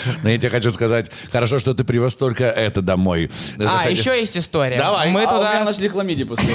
[0.23, 3.31] Но я тебе хочу сказать, хорошо, что ты привез только это домой.
[3.59, 4.79] А, еще есть история.
[4.79, 5.11] Давай.
[5.11, 6.55] Мы А туда, нашли хламиди после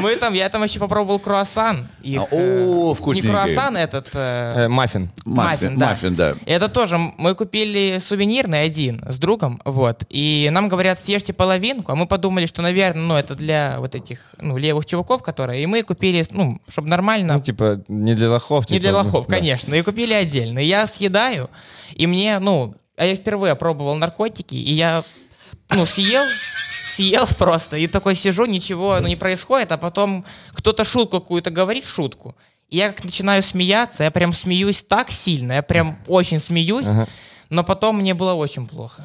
[0.00, 1.88] мы там, я там еще попробовал круассан.
[2.04, 3.28] А, о, э, вкусненький.
[3.28, 5.10] Не круассан этот, э, Э, Маффин.
[5.24, 6.40] Маффин, маффин, да.
[6.46, 10.04] Это тоже мы купили сувенирный один с другом, вот.
[10.08, 14.32] И нам говорят, съешьте половинку, а мы подумали, что, наверное, ну это для вот этих
[14.40, 15.62] ну левых чуваков, которые.
[15.62, 17.34] И мы купили, ну, чтобы нормально.
[17.34, 18.68] Ну, типа, не для лохов.
[18.70, 19.36] не типа, для ну, лохов, да.
[19.36, 19.74] конечно.
[19.74, 20.58] И купили отдельно.
[20.58, 21.50] И я съедаю,
[21.94, 25.04] и мне, ну, а я впервые пробовал наркотики, и я,
[25.70, 26.24] ну, съел,
[26.88, 31.84] съел просто, и такой сижу, ничего ну, не происходит, а потом кто-то шутку какую-то говорит,
[31.84, 32.34] шутку.
[32.70, 36.86] Я как начинаю смеяться, я прям смеюсь так сильно, я прям очень смеюсь,
[37.50, 39.02] но потом мне было очень плохо.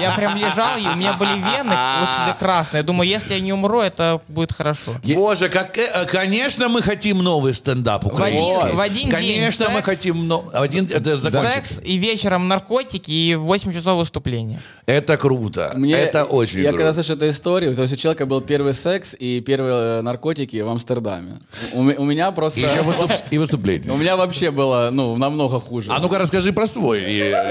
[0.00, 2.82] Я прям лежал, и у меня были вены вот сюда красные.
[2.82, 4.92] Думаю, если я не умру, это будет хорошо.
[5.14, 8.62] Боже, как, э, конечно, мы хотим новый стендап украинский.
[8.62, 9.84] один- в один день Конечно, мы секс.
[9.86, 10.28] хотим...
[10.28, 11.56] но- Один, это закончится.
[11.74, 14.60] Секс и вечером наркотики и 8 часов выступления.
[14.86, 15.74] Это круто.
[15.92, 16.84] это очень Я круто.
[16.84, 20.60] когда слышу эту историю, то есть у человека был первый секс и первые э, наркотики
[20.62, 21.40] в Амстердаме.
[21.72, 22.60] У, ме- у меня просто...
[22.60, 23.92] И еще выступ- и выступление.
[23.92, 25.90] У меня вообще было, ну, намного хуже.
[25.92, 27.47] А ну-ка расскажи про свой э, э,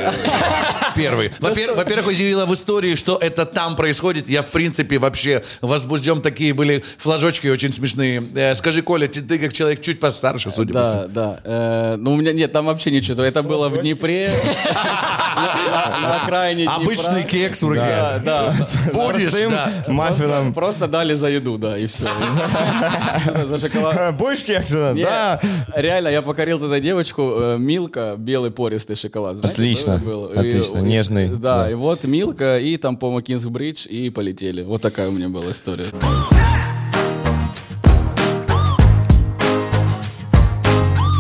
[0.95, 1.31] первый.
[1.39, 4.29] Во-пер- Во-первых, удивило в истории, что это там происходит.
[4.29, 6.21] Я, в принципе, вообще возбужден.
[6.21, 8.23] Такие были флажочки очень смешные.
[8.35, 11.01] Э, Скажи, Коля, ты, ты как человек чуть постарше, судя по всему.
[11.07, 11.39] Да, да.
[11.43, 13.23] Э, ну, у меня нет, там вообще ничего.
[13.23, 14.31] Это было в Днепре.
[15.37, 16.67] На- окраине.
[16.67, 17.81] Обычный кекс в руке.
[17.81, 18.53] Да, да.
[18.93, 20.53] Будешь, маффином.
[20.53, 22.07] Просто дали за еду, да, и все.
[23.45, 24.15] За шоколад.
[24.17, 24.93] Будешь кекса?
[24.97, 25.39] Да.
[25.75, 29.37] Реально, я покорил тогда девочку, э, Милка, белый пористый шоколад.
[29.37, 29.61] Знаете,
[29.95, 30.23] Отлично, был?
[30.25, 31.71] отлично, И- нежный, Да, да.
[31.71, 34.63] и вот Милка, и там, по-моему, Кингсбридж, и полетели.
[34.63, 35.85] Вот такая у меня была история.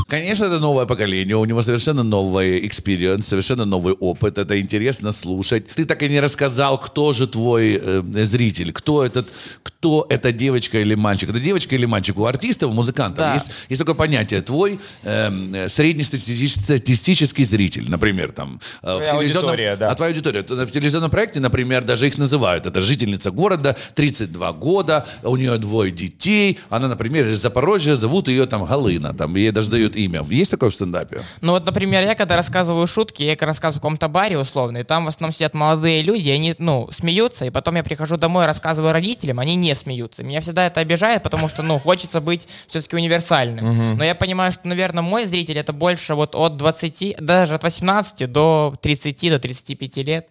[0.09, 5.67] Конечно, это новое поколение, у него совершенно новый experience, совершенно новый опыт, это интересно слушать.
[5.75, 9.27] Ты так и не рассказал, кто же твой э, зритель, кто этот,
[9.63, 9.76] кто
[10.09, 11.29] эта девочка или мальчик.
[11.29, 12.17] Это девочка или мальчик?
[12.17, 13.33] У артистов, у музыкантов Да.
[13.35, 18.59] есть, есть такое понятие, твой э, среднестатистический зритель, например, там.
[18.83, 19.91] э, в телевизионном- да.
[19.91, 20.43] А твоя аудитория.
[20.43, 22.65] То В телевизионном проекте, например, даже их называют.
[22.65, 28.45] Это жительница города, 32 года, у нее двое детей, она, например, из Запорожья, зовут ее
[28.45, 30.23] там Галына, там ей даже дают имя.
[30.29, 31.21] Есть такое в стендапе?
[31.41, 35.05] Ну вот, например, я когда рассказываю шутки, я рассказываю в каком-то баре условно, и там
[35.05, 39.39] в основном сидят молодые люди, они, ну, смеются, и потом я прихожу домой, рассказываю родителям,
[39.39, 40.23] они не смеются.
[40.23, 43.97] Меня всегда это обижает, потому что, ну, хочется быть все-таки универсальным.
[43.97, 48.31] Но я понимаю, что, наверное, мой зритель это больше вот от 20, даже от 18
[48.31, 50.27] до 30, до 35 лет.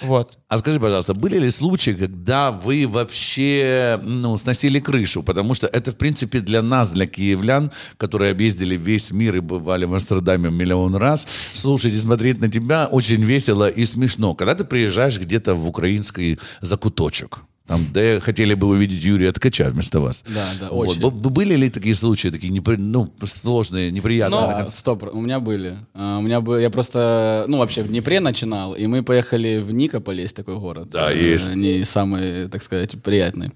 [0.00, 0.38] Вот.
[0.48, 5.22] А скажи, пожалуйста, были ли случаи, когда вы вообще ну, сносили крышу?
[5.22, 9.84] Потому что это, в принципе, для нас, для киевлян, которые объездили весь мир и бывали
[9.86, 14.34] в Амстердаме миллион раз, слушать и смотреть на тебя очень весело и смешно.
[14.34, 20.00] Когда ты приезжаешь где-то в украинский закуточек, там, где хотели бы увидеть Юрия Ткача вместо
[20.00, 20.24] вас.
[20.26, 20.88] Да, да, Вот.
[20.88, 21.00] очень.
[21.10, 24.40] Б- Были ли такие случаи, такие непри- ну, сложные, неприятные?
[24.40, 25.76] А, стоп, у меня были.
[25.94, 29.72] А, У меня бы, я просто, ну вообще в Днепре начинал, и мы поехали в
[29.72, 30.88] Никополь, есть такой город.
[30.90, 31.54] Да, Э, есть.
[31.54, 33.50] Не самый, так сказать, приятный.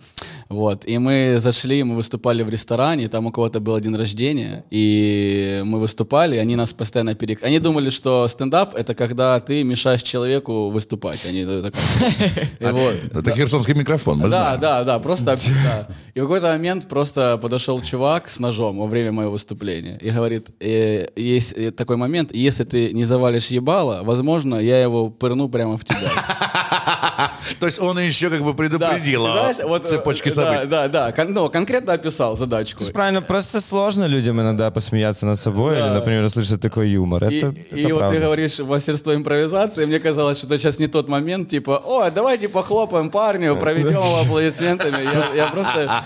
[0.50, 5.62] Вот, и мы зашли, мы выступали в ресторане, там у кого-то был день рождения, и
[5.64, 7.42] мы выступали, они нас постоянно перек...
[7.42, 11.24] Они думали, что стендап— это когда ты мешаешь человеку выступать.
[11.26, 11.74] Они так-
[12.60, 12.94] вот.
[13.14, 14.60] Это херсонский микрофон, мы Да, знаем.
[14.60, 15.86] да, да, просто да.
[16.14, 20.50] И в какой-то момент просто подошел чувак с ножом во время моего выступления и говорит,
[20.60, 25.76] э, есть э, такой момент, если ты не завалишь ебало, возможно, я его пырну прямо
[25.76, 26.10] в тебя.
[27.60, 30.66] То есть он еще как бы предупредил о знаешь, вот, э, цепочке да, событий.
[30.68, 32.84] Да, да, кон- ну, конкретно описал задачку.
[32.92, 37.24] Правильно, просто сложно людям иногда посмеяться над собой или, например, услышать такой юмор.
[37.28, 38.16] И, Это, и это вот правда.
[38.18, 42.48] ты говоришь мастерство импровизации, мне казалось, что это сейчас не тот момент, типа, о, давайте
[42.48, 45.02] похлопаем парню, проведем его аплодисментами.
[45.04, 46.02] Я, я просто,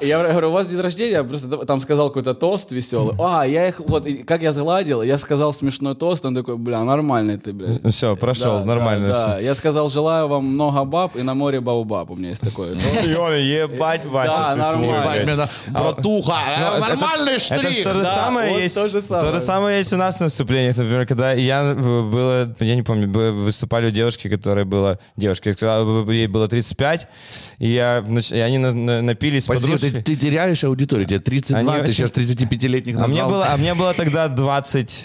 [0.00, 3.14] я говорю, у вас день рождения, я просто там сказал какой-то тост веселый.
[3.20, 7.36] А, я их, вот, как я загладил, я сказал смешной тост, он такой, бля, нормальный
[7.38, 7.68] ты, бля.
[7.90, 9.36] Все, прошел, Да, нормально да, да.
[9.36, 9.44] все.
[9.46, 12.10] Я сказал, желаю вам много баб и на море баубаб.
[12.10, 12.74] У меня есть такое.
[13.04, 15.22] И он, ебать, Вася, Да, ты свой.
[15.22, 17.84] Именно, братуха, Ну, э, это нормальный Это же штрих.
[17.84, 18.74] то же Да, самое есть.
[18.74, 19.78] то же самое.
[19.78, 23.08] Есть у нас на выступлениях, например, когда я э, было, я не помню,
[23.44, 27.08] выступали у девушки, которая была девушка, я сказал, ей было 35,
[27.58, 29.90] и я, нач- и они на- на- напились ты, подружкой.
[30.02, 33.08] ты теряешь аудиторию, тебе 32, Они ты очень- сейчас 35-летних А назвал.
[33.28, 35.04] мне было, а мне было тогда 20,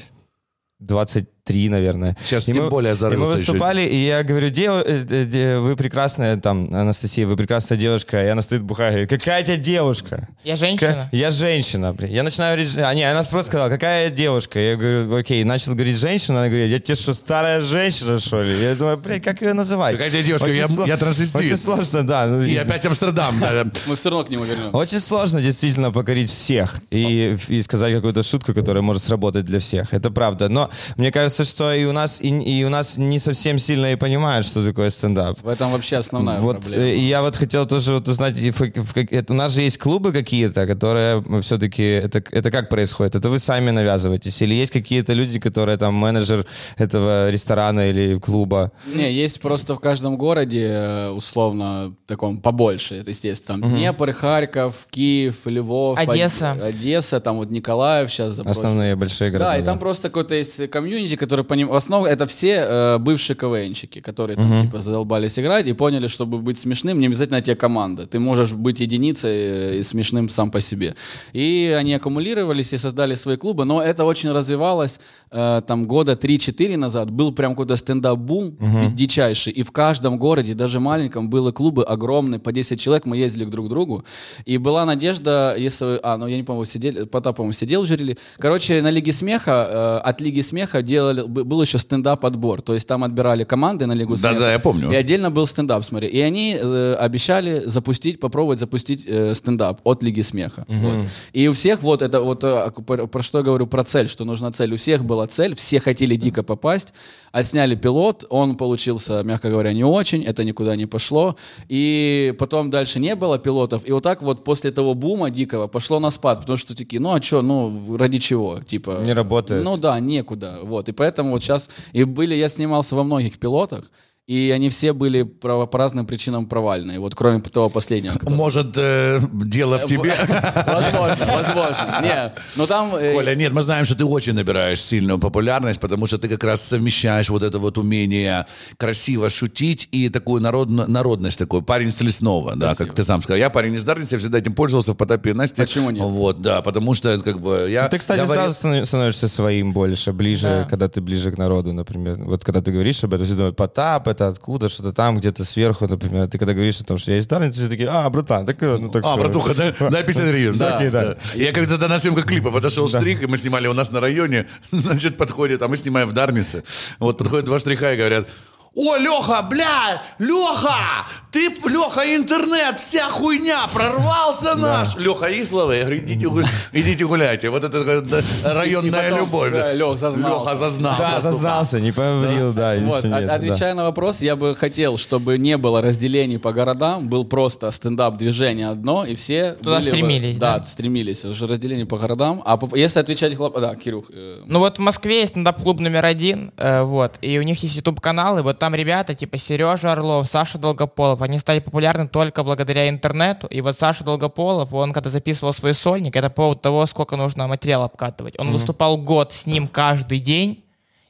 [0.80, 2.16] 23 три, наверное.
[2.24, 3.38] Сейчас И тем мы- более И мы зарылся еще.
[3.52, 8.24] выступали, и я говорю, «Дев- э, э, де- вы прекрасная, там, Анастасия, вы прекрасная девушка.
[8.24, 10.28] И она стоит бухая, говорит, какая у тебя девушка?
[10.44, 10.80] Я женщина.
[10.94, 11.94] Ка- Я женщина.
[11.94, 12.12] блин.
[12.12, 12.78] Я начинаю говорить...
[12.78, 14.60] А, не, она просто сказала, какая девушка?
[14.60, 15.44] Я говорю, окей.
[15.44, 16.40] Начал говорить женщина.
[16.42, 18.62] Она говорит, я тебе что, старая женщина, что ли?
[18.62, 19.94] Я думаю, блядь, как ее называть?
[19.98, 20.46] Какая тебе девушка?
[20.46, 21.36] Очень Я- сло- я трансвестит.
[21.42, 22.28] Очень сложно, да.
[22.28, 23.40] Ну, И и- опять Амстердам.
[23.40, 23.66] да.
[23.88, 24.78] Мы все равно к нему вернемся.
[24.78, 29.94] Очень сложно действительно покорить всех и, и сказать какую-то шутку, которая может сработать для всех.
[29.94, 30.50] Это правда.
[30.50, 33.96] Но мне кажется, что и у нас, и, и у нас не совсем сильно и
[33.96, 35.40] понимают, что такое стендап.
[35.42, 36.84] В этом вообще основная Вот, проблема.
[36.84, 39.54] э, и я вот хотел тоже вот узнать, и в- в как- это- у нас
[39.54, 43.16] же есть клубы какие-то, которые все-таки, это, это как происходит?
[43.16, 44.42] Это вы сами навязываетесь?
[44.42, 46.46] Или есть какие-то люди, которые там менеджер
[46.78, 48.72] этого ресторана или клуба?
[48.94, 53.62] Не, есть просто в каждом городе, э, условно, таком побольше, это естественно.
[53.62, 56.54] Там Днепр, Харьков, Киев, Львов, Одесса.
[56.58, 58.62] Од- Одесса, там вот Николаев сейчас Запорожье.
[58.64, 59.52] Основные большие города.
[59.52, 61.68] Да, и там просто какой-то есть комьюнити, который поним...
[61.68, 66.38] В основном это все э, бывшие КВНщики, которые там типа задолбались играть и поняли, чтобы
[66.38, 68.06] быть смешным, не обязательно тебе команда.
[68.06, 70.96] Ты можешь быть единицей э, и смешным сам по себе.
[71.34, 75.00] И они аккумулировались и создали свои клубы, но это очень развивалось
[75.32, 77.12] э, там года 3-4 назад.
[77.12, 78.58] Был прям какой-то стендап-бум
[78.96, 79.54] дичайший.
[79.54, 83.66] И в каждом городе, даже маленьком, были клубы огромные, по 10 человек, мы ездили друг
[83.66, 84.04] к другу.
[84.46, 86.00] И была надежда, если...
[86.04, 88.18] А, ну я не помню, сидели, Потап, по-моему, сидел в жюри.
[88.38, 92.62] Короче, на Лиге Смеха, э, от Лиги Смеха делали, б- был еще стендап-отбор.
[92.62, 94.34] То есть там отбирали команды на Лигу Смеха.
[94.36, 94.92] Да-да, я помню.
[94.92, 96.08] И отдельно был стендап, смотри.
[96.08, 100.66] И они э, обещали запустить, попробовать запустить э, стендап от Лиги Смеха.
[100.68, 101.06] Вот.
[101.34, 104.26] И у всех вот это вот, э, про, про что я говорю, про цель, что
[104.26, 104.74] нужна цель.
[104.74, 106.94] У всех была цель, все хотели дико попасть.
[107.32, 111.36] Отсняли пилот, он получился, мягко говоря, не очень, это никуда не пошло.
[111.68, 113.88] И потом дальше не было пилотов.
[113.88, 117.14] И вот так вот после того бума дикого пошло на спад, потому что такие, ну
[117.14, 118.60] а что, ну ради чего?
[118.68, 119.64] Типа, Не работает.
[119.64, 120.60] Ну да, некуда.
[120.64, 120.90] Вот.
[120.90, 121.70] И поэтому вот сейчас...
[121.94, 123.90] И были, я снимался во многих пилотах,
[124.30, 127.00] и они все были про- по разным причинам провальные.
[127.00, 128.14] Вот кроме того последнего.
[128.14, 130.14] который- Может, э, дело в тебе?
[130.68, 132.00] Возможно, возможно.
[132.04, 132.96] Не, но там...
[132.96, 136.44] э, Коля, нет, мы знаем, что ты очень набираешь сильную популярность, потому что ты как
[136.44, 138.46] раз совмещаешь вот это вот умение
[138.78, 141.62] красиво шутить и такую народно- народность такой.
[141.64, 143.40] Парень с лесного, да, как ты сам сказал.
[143.40, 145.64] Я парень из Дарницы, я всегда этим пользовался в Потапе и Насте.
[145.64, 146.04] Почему нет?
[146.04, 147.84] Вот, да, потому что как бы я...
[147.84, 150.68] Ну, Ты, кстати, говорил- сразу станов- становишься своим больше, ближе, Да.
[150.70, 152.18] когда ты ближе к народу, например.
[152.24, 155.88] Вот когда ты говоришь об этом, все думают, Потап, это откуда, что-то там, где-то сверху,
[155.88, 156.28] например.
[156.28, 158.78] Ты когда говоришь о том, что я из Дарницы, все такие, а, братан, так, э,
[158.78, 159.24] ну так А, всё».
[159.24, 160.58] братуха, дай, дай 50 гривен.
[160.58, 161.18] Да, окей, да.
[161.36, 165.18] Я когда-то на съемках клипа подошел штрих, и мы снимали у нас на районе, значит,
[165.18, 166.64] подходит, а мы снимаем в Дарнице.
[167.00, 168.28] Вот подходят два штриха и говорят,
[168.76, 174.96] о, Леха, бля, Леха, ты, Леха, интернет, вся хуйня, прорвался наш.
[174.96, 176.28] Леха Ислова, я говорю, идите,
[176.74, 177.50] идите гуляйте.
[177.50, 178.22] Вот это да,
[178.54, 179.52] районная потом, любовь.
[179.52, 180.44] да, Лёх зазнался.
[180.46, 181.02] Леха зазнался.
[181.02, 183.36] Да, зазнался, не поговорил, да, или Вот, нет, да.
[183.36, 188.70] отвечая на вопрос, я бы хотел, чтобы не было разделений по городам, был просто стендап-движение
[188.70, 190.64] одно, и все Туда были бы- стремились, да?
[190.64, 191.26] стремились.
[191.26, 192.42] Уже разделение по городам.
[192.46, 193.34] А по- если отвечать...
[193.34, 194.06] хлоп- Да, Кирюх.
[194.14, 197.76] э, Ну вот в Москве есть стендап-клуб номер один, э, вот, и у них есть
[197.76, 202.90] YouTube-канал, и вот там ребята, типа Сережа Орлов, Саша Долгополов, они стали популярны только благодаря
[202.90, 207.16] интернету, и вот Саша Долгополов, он когда записывал свой сольник, это по поводу того, сколько
[207.16, 208.36] нужно материала обкатывать.
[208.38, 210.64] Он выступал год с ним каждый день,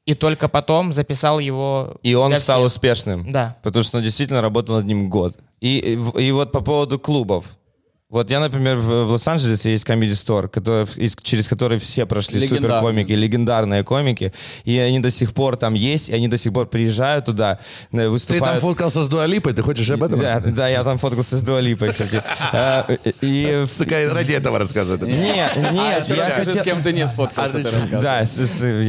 [0.05, 3.31] и только потом записал его И он стал успешным.
[3.31, 3.57] Да.
[3.62, 5.38] Потому что он действительно работал над ним год.
[5.62, 7.45] И, и, и вот по поводу клубов.
[8.12, 12.39] Вот я, например, в, в Лос-Анджелесе есть Comedy Store, который, из- через который все прошли
[12.39, 16.65] суперкомики, легендарные комики, и они до сих пор там есть, и они до сих пор
[16.65, 17.60] приезжают туда,
[17.91, 18.45] э, Ты выступают.
[18.45, 21.89] там фоткался с Дуалипой, ты хочешь об этом да, да, я там фоткался с Дуалипой,
[21.89, 22.24] кстати.
[22.52, 25.04] Э, И Сука, ради этого рассказывает.
[25.04, 26.56] нет, нет, я хотел...
[26.56, 28.02] с кем ты не сфоткался, ты рассказывай.
[28.02, 28.24] Да,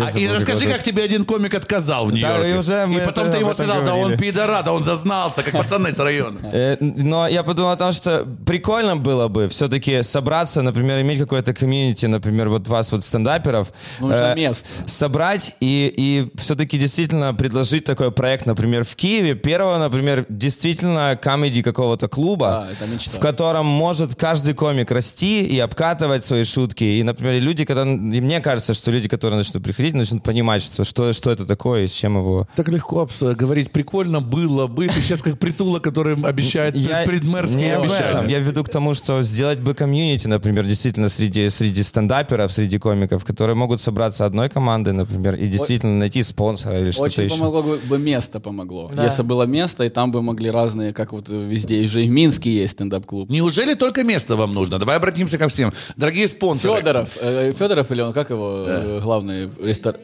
[0.06, 2.52] А, и расскажи, как тебе один комик отказал в Нью-Йорке.
[2.52, 5.52] и уже мы и потом ты ему сказал, да он пидорат, да он зазнался, как
[5.52, 6.38] пацаны с района.
[6.54, 11.52] Э, Но я подумал о том, что прикольно было бы все-таки собраться, например, иметь какое-то
[11.54, 13.72] комьюнити, например, вот вас, вот стендаперов.
[14.00, 14.66] Нужно э, место.
[14.86, 19.34] Собрать и, и все-таки действительно предложить такой проект, например, в Киеве.
[19.34, 23.16] Первого, например, действительно комедий какого-то клуба, Да, это мечта.
[23.16, 26.84] в котором может каждый комик расти и обкатывать свои шутки.
[26.84, 27.82] И, например, люди, когда...
[27.82, 31.84] И мне кажется, что люди, которые начнут приходить, начнут понимать, что, что, что это такое
[31.84, 32.46] и с чем его...
[32.56, 34.88] Так легко обс- говорить, прикольно было бы.
[34.88, 37.96] Ты сейчас как притула, который обещает Я предмерзкие не об этом.
[37.96, 38.30] обещания.
[38.32, 43.24] Я веду к тому, что сделать бы комьюнити, например, действительно среди, среди стендаперов, среди комиков,
[43.24, 47.38] которые могут собраться одной командой, например, и действительно найти спонсора или что-то Очень еще.
[47.38, 48.90] помогло бы, бы место помогло.
[48.92, 49.04] Да.
[49.04, 52.10] Если было место, и там бы могли разные, как вот везде, и же и в
[52.10, 53.30] Минске есть стендап-клуб.
[53.30, 54.78] Неужели только место вам нужно?
[54.78, 55.72] Давай обратимся ко всем.
[55.96, 56.78] Дорогие спонсоры.
[56.78, 59.96] Федоров, э, Федоров или он, как его, э, главный рестор...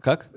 [0.00, 0.28] Как?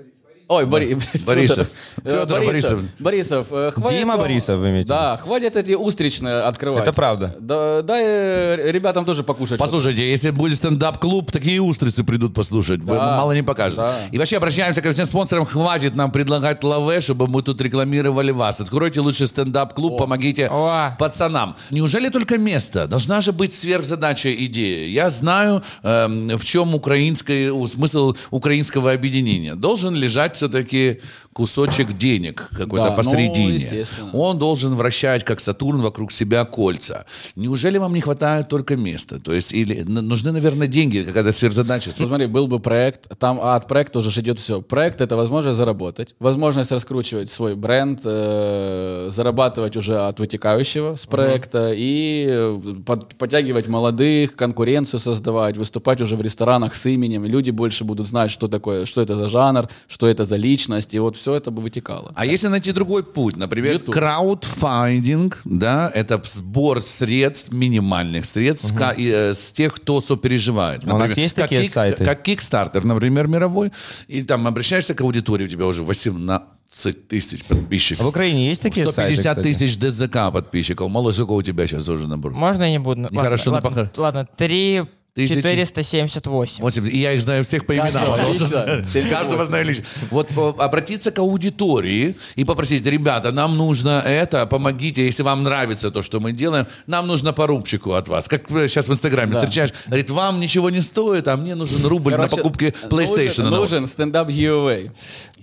[0.54, 1.68] Ой, Бори- Борисов.
[2.04, 2.80] Э, Федор Борисов.
[2.98, 6.82] Борисов, э, хватит Дима вам- Борисов, вы имеете в Да, хватит эти устричные открывать.
[6.82, 7.34] Это правда.
[7.40, 9.58] Да, дай э, ребятам тоже покушать.
[9.58, 12.80] Послушайте, если будет стендап-клуб, такие устрицы придут послушать.
[12.80, 13.16] Вы Да.
[13.16, 13.76] Мало не покажется.
[13.78, 13.94] Да.
[14.12, 15.44] И вообще обращаемся ко всем спонсорам.
[15.44, 18.60] Хватит нам предлагать лаве, чтобы мы тут рекламировали вас.
[18.60, 20.94] Откройте лучше стендап-клуб, помогите О.
[20.98, 21.56] пацанам.
[21.70, 22.86] Неужели только место?
[22.86, 24.88] Должна же быть сверхзадача идея.
[24.88, 29.54] Я знаю, эм, в чем украинское, у- смысл украинского объединения.
[29.54, 31.00] Должен лежать все-таки
[31.34, 33.54] кусочек денег какой-то Да, ну, посередине.
[33.56, 34.10] естественно.
[34.12, 37.04] Он должен вращать, как Сатурн, вокруг себя кольца.
[37.36, 39.18] Неужели вам не хватает только места?
[39.20, 41.90] То есть, или нужны, наверное, деньги, какая-то сверхзадача?
[41.90, 44.62] Посмотри, был бы проект, там а от проекта уже же идет все.
[44.62, 51.72] Проект это возможность заработать, возможность раскручивать свой бренд, э, зарабатывать уже от вытекающего с проекта
[51.74, 57.24] и э, под- подтягивать молодых, конкуренцию создавать, выступать уже в ресторанах с именем.
[57.24, 60.98] Люди больше будут знать, что такое, что это за жанр, что это за личность, и
[61.00, 62.12] вот все это бы вытекало.
[62.14, 63.94] А если найти другой путь, например, YouTube.
[63.94, 70.82] краудфандинг, да, это сбор средств, минимальных средств ка- и, э, с тех, кто сопереживает.
[70.86, 72.04] А у нас Например, есть как такие кик- сайты?
[72.04, 73.72] Как Kickstarter, например, мировой,
[74.06, 78.04] и там обращаешься к аудитории, у тебя уже 18 тысяч А подписчиков.
[78.04, 79.42] в Украине есть такие сайты, 150 кстати?
[79.54, 80.90] тысяч ДЗК подписчиков.
[80.90, 82.32] Мало сколько у тебя сейчас уже набор?
[82.34, 83.00] Можно я не буду?
[83.02, 84.82] Ладно, Нехорошо ладно, напоха- ладно, 3
[85.14, 85.36] Тысячи.
[85.42, 86.60] 478.
[86.60, 86.92] 80.
[86.92, 87.92] И я их знаю всех по именам.
[87.92, 88.84] Каждого потому что лично?
[88.84, 89.10] 78.
[89.10, 89.84] Каждого знаю лично.
[90.10, 95.92] Вот о, обратиться к аудитории и попросить, ребята, нам нужно это, помогите, если вам нравится
[95.92, 98.26] то, что мы делаем, нам нужно по рубчику от вас.
[98.26, 99.40] Как э, сейчас в Инстаграме Да.
[99.42, 103.24] встречаешь, говорит, вам ничего не стоит, а мне нужен рубль на Короче, покупке PlayStation.
[103.26, 103.60] Нужен, нового».
[103.60, 104.90] нужен стендап giveaway.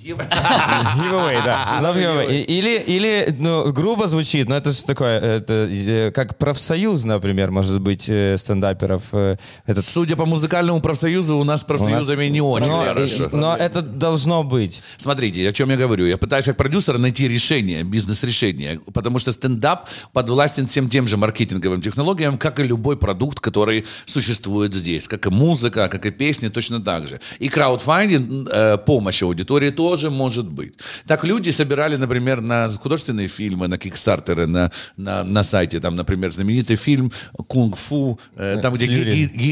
[0.03, 1.67] Giveaway, да.
[1.81, 2.43] Love giveaway.
[2.43, 7.79] Или, или, ну, грубо звучит, но это же такое, это э, как профсоюз, например, может
[7.79, 9.03] быть, э, стендаперов.
[9.65, 13.29] Этот Судя по музыкальному профсоюзу, у нас с у нас- профсоюзами не очень но, хорошо.
[13.31, 14.81] но это должно быть.
[14.97, 16.05] Смотрите, о чем я говорю.
[16.05, 21.81] Я пытаюсь как продюсер найти решение, бизнес-решение, потому что стендап подвластен всем тем же маркетинговым
[21.81, 26.81] технологиям, как и любой продукт, который существует здесь, как и музыка, как и песни, точно
[26.81, 27.19] так же.
[27.39, 30.73] И краудфандинг, э, помощь аудитории тоже может быть.
[31.07, 36.31] Так люди собирали, например, на художественные фильмы, на кикстартеры, на, на, на сайте, там, например,
[36.31, 37.11] знаменитый фильм
[37.47, 38.87] «Кунг-фу», э, там, где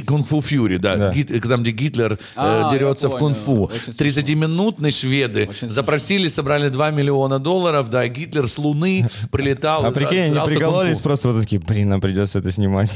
[0.02, 1.14] «Кунг-фу Фьюри», да, Да.
[1.14, 3.64] Гит- там, где Гитлер э, А, дерется в кунг-фу.
[3.66, 4.22] Очень смешно.
[4.22, 9.86] 30-минутные шведы Очень запросили, собрали 2 миллиона долларов, да, Гитлер с Луны прилетал.
[9.86, 12.92] А прикинь, они прикололись просто вот такие, блин, нам придется это снимать.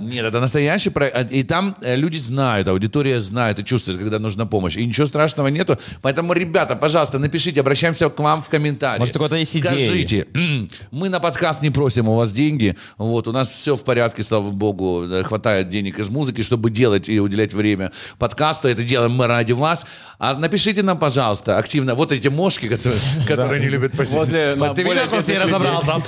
[0.00, 1.32] Нет, это настоящий проект.
[1.32, 4.76] И там э, люди знают, аудитория знает и чувствует, когда нужна помощь.
[4.76, 5.78] И ничего страшного нету.
[6.02, 8.98] Поэтому, ребята, пожалуйста, напишите, обращаемся к вам в комментариях.
[9.00, 9.86] Может, у кого-то есть идеи?
[9.86, 12.76] Скажите, «М, мы на подкаст не просим у вас деньги.
[12.98, 15.04] Вот, у нас все в порядке, слава богу.
[15.04, 18.68] Э, Хватает денег из музыки, чтобы делать и уделять время подкасту.
[18.68, 19.86] Это делаем мы ради вас.
[20.18, 21.94] А напишите нам, пожалуйста, активно.
[21.94, 24.18] Вот эти мошки, которые, которые не любят посидеть.
[24.18, 25.70] Возле, Ты видел, как он с ней бедных людей.
[25.80, 26.02] разобрался?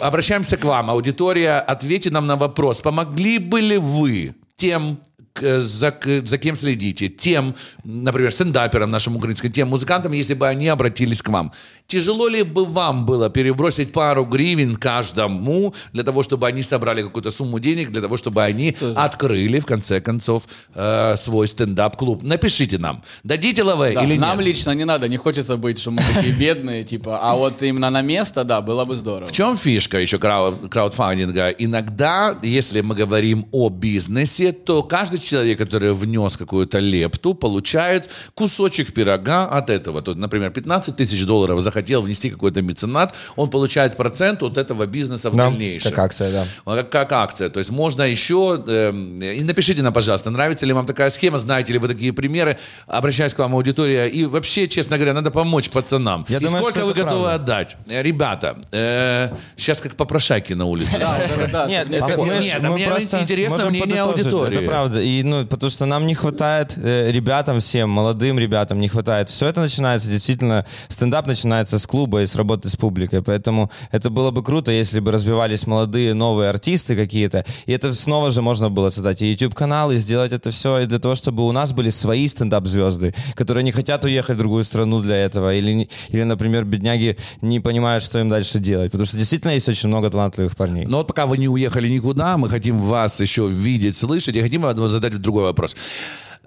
[0.00, 1.58] Обращаемся к вам, аудитория.
[1.58, 2.80] Ответьте нам на вопрос.
[2.80, 4.98] Помогли бы ли вы тем,
[5.40, 11.22] за, за кем следите, тем, например, стендаперам нашим украинским, тем музыкантам, если бы они обратились
[11.22, 11.52] к вам.
[11.86, 17.30] Тяжело ли бы вам было перебросить пару гривен каждому для того, чтобы они собрали какую-то
[17.30, 20.42] сумму денег, для того, чтобы они открыли, в конце концов,
[20.74, 22.22] э, свой стендап-клуб?
[22.22, 23.02] Напишите нам.
[23.24, 24.48] Дадите лаве Да, или нам нет?
[24.48, 28.02] лично не надо, не хочется быть, что мы такие бедные, типа, а вот именно на
[28.02, 29.26] место, да, было бы здорово.
[29.28, 31.50] В чем фишка еще крау- краудфандинга?
[31.50, 38.92] Иногда, если мы говорим о бизнесе, то каждый человек, который внес какую-то лепту, получает кусочек
[38.92, 40.02] пирога от этого.
[40.02, 45.30] Тут, например, 15 тысяч долларов захотел внести какой-то меценат, он получает процент от этого бизнеса
[45.30, 45.90] в Да, дальнейшем.
[45.90, 46.44] как акция, да.
[46.64, 47.48] Как, как акция.
[47.50, 48.62] То есть можно еще...
[48.66, 52.56] эм, и напишите нам, пожалуйста, нравится ли вам такая схема, знаете ли вы такие примеры.
[52.86, 54.06] Обращаюсь к вам, аудитория.
[54.06, 56.24] И вообще, честно говоря, надо помочь пацанам.
[56.28, 57.34] Я и думаю, сколько вы готовы правда.
[57.34, 57.76] отдать?
[57.88, 60.98] Э, Ребята, э, сейчас как попрошайки на улице.
[60.98, 64.58] Да, да, да, Нет, а мне просто интересно мнение аудитории.
[64.58, 65.00] Это правда.
[65.00, 69.28] И, ну, потому что нам не хватает, э, ребятам всем, молодым ребятам не хватает.
[69.28, 73.22] Все это начинается действительно, стендап начинается с клуба и с работы с публикой.
[73.22, 77.44] Поэтому это было бы круто, если бы развивались молодые новые артисты какие-то.
[77.66, 80.98] И это снова же можно было создать и YouTube-канал, и сделать это все и для
[80.98, 85.16] того, чтобы у нас были свои стендап-звезды, которые не хотят уехать в другую страну для
[85.16, 85.54] этого.
[85.54, 88.92] Или, или, например, бедняги не понимают, что им дальше делать.
[88.92, 90.86] Потому что действительно есть очень много талантливых парней.
[90.86, 94.62] Но вот пока вы не уехали никуда, мы хотим вас еще видеть, слышать, и хотим
[94.62, 95.76] вам задать другой вопрос.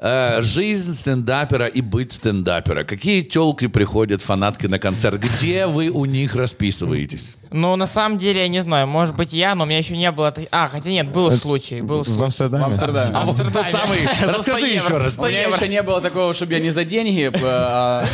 [0.02, 2.86] Э, жизнь стендапера и быть стендапера.
[2.86, 5.20] Какие телки приходят фанатки на концерт?
[5.20, 7.36] Где вы у них расписываетесь?
[7.52, 10.10] Ну, на самом деле, я не знаю, может быть, я, но у меня еще не
[10.12, 10.34] было...
[10.52, 12.24] А, хотя нет, был случай, был В случай.
[12.24, 12.66] Амстердаме?
[12.66, 13.12] Амстердаме.
[13.14, 15.08] А вот тот самый, расскажи 100 евро, еще раз.
[15.08, 18.06] У 100 меня еще не было такого, чтобы я не за деньги, а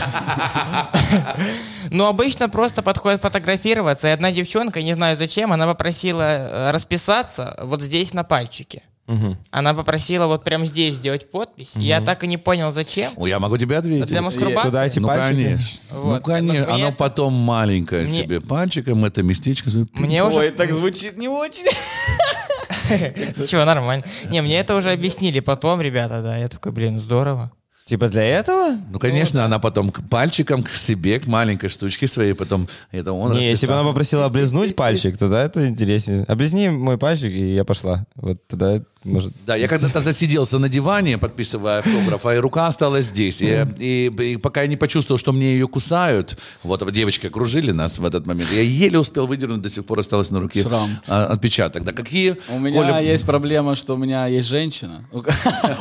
[1.91, 7.59] Ну, обычно просто подходит фотографироваться, и одна девчонка, не знаю зачем, она попросила э, расписаться
[7.61, 8.81] вот здесь на пальчике.
[9.51, 11.73] Она попросила вот прям здесь сделать подпись.
[11.75, 13.11] и Я так и не понял, зачем.
[13.17, 14.07] О, Я могу тебе ответить.
[14.07, 14.67] Для мастурбации?
[14.69, 15.43] Туда эти Ну, пальчики?
[15.43, 15.79] конечно.
[15.91, 16.23] Ну, Вот.
[16.23, 16.59] конечно.
[16.59, 19.69] Ну, мне Оно это- потом маленькое Мне- себе пальчиком, это местечко.
[19.93, 20.37] Мне уже...
[20.37, 21.65] Ой, так звучит не очень.
[23.47, 24.03] Чего, нормально.
[24.29, 26.37] Не, мне это уже объяснили потом, ребята, да.
[26.37, 27.51] Я такой, блин, здорово.
[27.85, 28.77] Типа для этого?
[28.91, 33.33] Ну, конечно, она потом к пальчиком к себе, к маленькой штучке своей, потом это он
[33.33, 33.79] Не, если бы расписал.
[33.79, 36.23] она попросила облизнуть пальчик, тогда это интереснее.
[36.23, 38.07] Облизни мой пальчик, и я пошла.
[38.15, 39.31] Вот тогда может...
[39.45, 43.41] Да, я когда-то засиделся на диване, подписывая автограф, а и рука осталась здесь.
[43.41, 47.97] И, и- и пока я не почувствовал, что мне ее кусают, вот девочки окружили нас
[47.99, 50.89] в этот момент, я еле успел выдернуть, до сих пор осталось на руке Шрам.
[51.07, 51.83] а, отпечаток.
[51.83, 52.35] Да какие...
[52.49, 55.05] У меня Коля, есть проблема, что у меня есть женщина.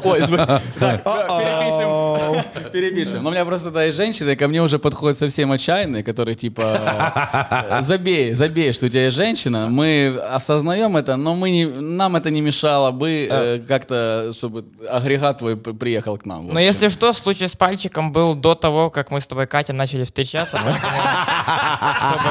[0.04, 0.20] Ой,
[1.24, 2.70] перепишем.
[2.72, 3.22] Перепишем.
[3.22, 6.34] Но у меня просто да, есть женщина, и ко мне уже подходят совсем отчаянные, которые
[6.34, 9.68] типа забей, забей, что у тебя есть женщина.
[9.70, 15.38] Мы осознаем это, но мы не, нам это не мешало бы э, как-то, чтобы агрегат
[15.38, 16.48] твой при- приехал к нам.
[16.48, 20.04] Но если что, случай с пальчиком был до того, как мы с тобой, Катя, начали
[20.04, 20.58] встречаться.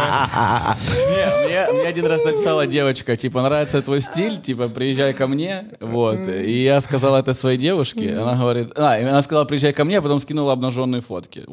[0.03, 5.65] Не, мне, мне один раз написала девочка, типа, нравится твой стиль, типа, приезжай ко мне,
[5.79, 6.19] вот.
[6.27, 10.01] И я сказал это своей девушке, она говорит, а, она сказала, приезжай ко мне, а
[10.01, 11.43] потом скинула обнаженные фотки.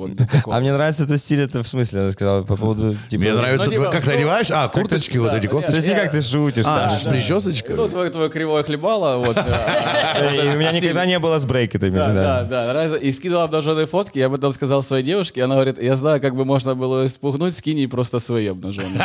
[0.46, 2.96] А мне нравится этот стиль, это в смысле, она сказала, по поводу...
[3.08, 4.50] Типа, Мне нравится, Ну, типа, твой- как ты ну, одеваешь?
[4.50, 5.66] А, курточки вот эти, кофточки.
[5.70, 7.76] Подожди, как ты шутишь А, причесочкой?
[7.76, 9.36] Ну, твое кривое хлебало, вот.
[9.36, 11.96] а, И у меня никогда не было с брейкетами.
[11.96, 12.96] Да, да, да.
[12.96, 16.44] И скидывала обнаженные фотки, я потом сказал своей девушке, она говорит, я знаю, как бы
[16.44, 19.00] можно было испугнуть, скинь ей просто свои обнаженные.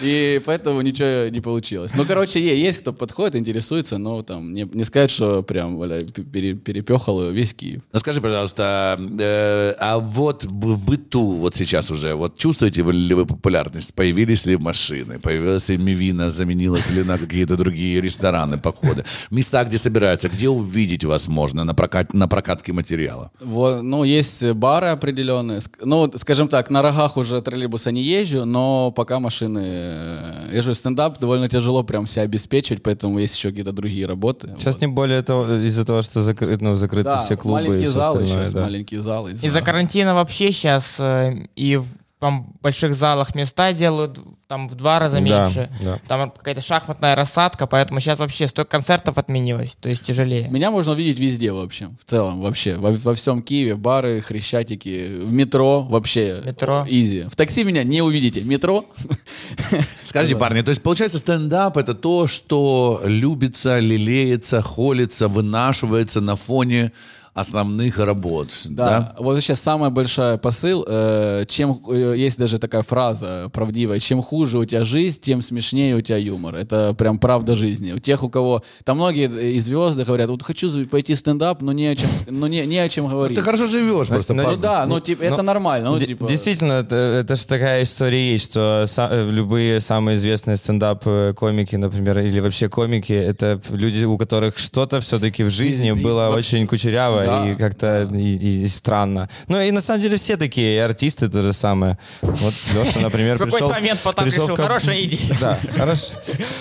[0.00, 1.92] И поэтому ничего не получилось.
[1.94, 6.00] Ну, короче, есть кто подходит, интересуется, но там не, не сказать, что прям, валя,
[6.32, 7.82] пере- перепехал весь Киев.
[7.92, 13.26] Ну, скажи, пожалуйста, э, а вот в быту вот сейчас уже, вот чувствуете ли вы
[13.26, 13.94] популярность?
[13.94, 15.18] Появились ли машины?
[15.18, 16.30] Появилась ли Мивина?
[16.30, 19.04] Заменилась ли на какие-то другие рестораны, походы?
[19.30, 20.28] Места, где собираются?
[20.28, 23.30] Где увидеть вас можно на, прокат, на прокатке материала?
[23.40, 25.60] Вот, ну, есть бары определенные.
[25.82, 29.60] Ну, скажем так, на рогах уже троллейбуса не езжу, но пока машины...
[29.64, 34.54] э, Я же стендап довольно тяжело прям себя обеспечивать, поэтому есть еще какие-то другие работы.
[34.58, 34.80] Сейчас Вот.
[34.80, 35.32] тем более это
[35.66, 38.44] из-за того, что закры- ну, закрыты Да, все клубы и все залы остальное.
[38.44, 38.62] сейчас, да.
[38.62, 39.32] маленькие залы.
[39.32, 41.80] Из-за карантина вообще сейчас и
[42.16, 45.70] в там, больших залах места делают там в два раза Да, меньше.
[45.82, 45.98] да.
[46.08, 50.48] Там какая-то шахматная рассадка, поэтому сейчас вообще столько концертов отменилось, то есть тяжелее.
[50.48, 52.76] Меня можно увидеть везде вообще, в целом вообще.
[52.76, 56.40] Во, во всем Киеве, бары, хрещатики, в метро вообще.
[56.44, 56.86] Метро.
[56.88, 57.24] Изи.
[57.28, 58.42] В такси меня не увидите.
[58.42, 58.86] Метро.
[60.04, 66.92] Скажите, парни, то есть получается стендап это то, что любится, лелеется, холится, вынашивается на фоне
[67.36, 68.86] основных работ, да?
[68.86, 69.14] Да.
[69.18, 70.84] Вот сейчас самый большой посыл.
[70.88, 75.94] э, чем э, есть даже такая фраза правдивая: чем хуже у тебя жизнь, тем смешнее
[75.96, 76.54] у тебя юмор.
[76.54, 77.92] Это прям правда жизни.
[77.92, 81.72] У тех, у кого там многие и звезды говорят, вот хочу пойти в стендап, но
[81.72, 83.36] не о чем, но не, не о чем говорить.
[83.38, 84.60] Ты хорошо живешь просто, ну, Ну парень.
[84.60, 85.90] да, ну типа это нормально.
[85.90, 90.16] Ну, Д- типа, Действительно, это, это же такая история есть, что са- э, любые самые
[90.16, 95.92] известные стендап-комики, например, или вообще комики, это люди, у которых что-то все-таки в жизни И-
[95.92, 99.28] было очень кучеряво Да, и как-то и, и странно.
[99.48, 101.98] Ну и на самом деле все такие, и артисты то же самое.
[102.22, 103.68] Вот Леша, например, В какой-то пришел...
[103.70, 105.36] момент Потап пришел решил, хорошая идея.
[105.40, 106.12] Да, хорошо.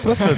[0.03, 0.29] Просто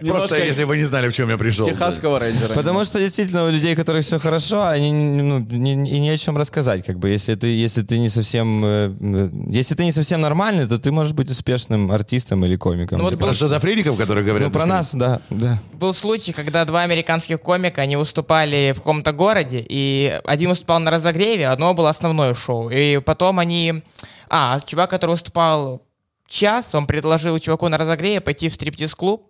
[0.00, 1.66] Просто если вы не знали, в чем я пришел.
[1.66, 2.54] техасского рейнджера.
[2.54, 6.10] Потому что действительно у людей, у которых все хорошо, они не- ну, не, и не
[6.10, 6.84] о чем рассказать.
[6.84, 10.66] Как бы, если ты, если ты не совсем, э, э, если ты не совсем нормальный,
[10.66, 12.98] то ты можешь быть успешным артистом или комиком.
[12.98, 14.48] Ну вот Про шизофреников, которые говорят.
[14.48, 15.58] ну, про нас, да, да.
[15.72, 20.90] Был случай, когда два американских комика, они выступали в каком-то городе, и один выступал на
[20.90, 22.70] разогреве, одно было основное шоу.
[22.70, 23.82] И потом они...
[24.28, 25.82] А, чувак, который выступал
[26.28, 29.26] час, он предложил чуваку на разогреве пойти в стриптиз-клуб,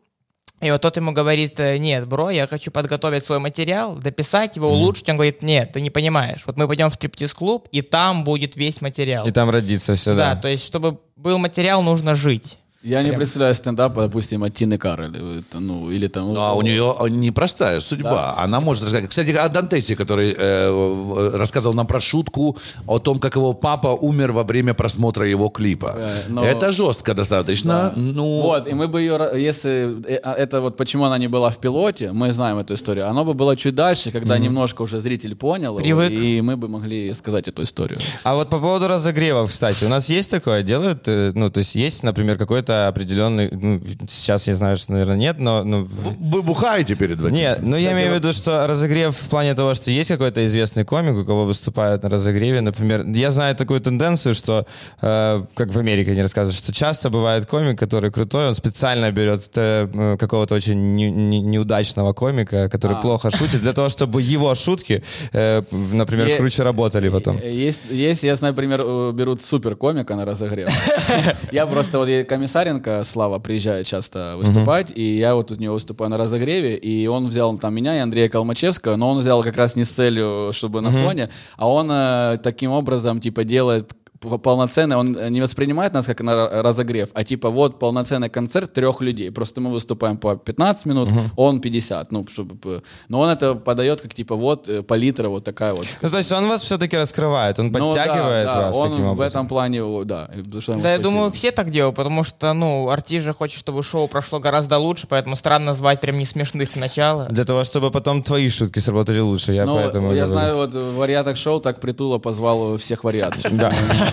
[0.60, 4.68] и вот тот ему говорит, э, нет, бро, я хочу подготовить свой материал, дописать его,
[4.68, 5.08] улучшить.
[5.08, 6.42] Он говорит, нет, ты не понимаешь.
[6.44, 9.26] Вот мы пойдем в стриптиз-клуб, и там будет весь материал.
[9.26, 10.40] И там родится все, Да, да.
[10.40, 12.58] то есть, чтобы был материал, нужно жить.
[12.82, 15.14] Я не представляю стендап, допустим, от Тины Кароль.
[15.38, 16.32] Это, Ну, или там...
[16.32, 18.34] Ну, а у нее непростая судьба.
[18.38, 19.08] Она может рассказать.
[19.10, 22.56] Кстати, о Дантесе, который э, рассказывал нам про шутку
[22.86, 25.94] о том, как его папа умер во время просмотра его клипа.
[25.96, 27.92] Э, но- Это жестко достаточно.
[27.96, 31.50] Ну, Вот, и мы бы ее, если э, а, это вот почему она не была
[31.50, 35.34] в пилоте, мы знаем эту историю, оно бы было чуть дальше, когда немножко уже зритель
[35.34, 36.10] понял, Привык.
[36.12, 37.98] и мы бы могли сказать эту историю.
[38.24, 41.74] А вот по поводу разогревов, кстати, у нас есть такое, делают, э, ну, то есть
[41.74, 42.38] есть, например,
[42.70, 45.88] какой-то определенный, ну, сейчас я знаю, что, наверное, нет, но, ну,
[46.32, 47.34] вы бухаете перед этим?
[47.34, 50.84] Нет, ну я имею в виду, что разогрев в плане того, что есть какой-то известный
[50.84, 53.06] комик, у кого выступают на разогреве, например.
[53.06, 54.66] Я знаю такую тенденцию, что,
[55.02, 59.50] э, как в Америке они рассказывают, что часто бывает комик, который крутой, он специально берет
[59.56, 63.00] э, какого-то очень не- не- неудачного комика, который А.
[63.00, 65.02] плохо шутит, для того, чтобы его шутки,
[65.32, 65.62] э,
[65.92, 67.36] например, Е- круче работали потом.
[67.42, 70.68] Есть, есть, я знаю, например, э, берут супер комика на разогрев.
[71.52, 72.24] Я просто, вот я-
[72.60, 77.26] Комиссаренко, Слава, приезжает часто выступать, и я вот у него выступаю на разогреве, и он
[77.26, 80.80] взял там меня и Андрея Калмачевского, но он взял как раз не с целью, чтобы
[80.80, 86.06] на фоне, а он э, таким образом, типа, делает полноценный, он э, не воспринимает нас
[86.06, 89.30] как на ра- разогрев, а типа вот полноценный концерт трех людей.
[89.30, 92.82] Просто мы выступаем по 15 минут, он 50, ну, чтобы...
[93.08, 95.86] Но он это подает как типа вот э, палитра вот такая вот.
[96.02, 99.06] Ну, то есть он вас все-таки раскрывает, он Ну, да, подтягивает да, вас он таким
[99.06, 99.26] в образом.
[99.40, 100.28] этом плане, да.
[100.30, 100.98] Да, я спасибо.
[101.02, 105.06] думаю, все так делают, потому что, ну, артист же хочет, чтобы шоу прошло гораздо лучше,
[105.08, 107.24] поэтому странно звать прям не смешных сначала.
[107.26, 110.32] Для того, чтобы потом твои шутки сработали лучше, я Ну, поэтому я говорю.
[110.32, 113.50] знаю, вот в вариатах шоу так Притула позвал всех вариаций.
[113.52, 113.72] Да.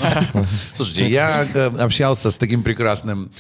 [0.74, 3.32] Слушайте, я э, общался с таким прекрасным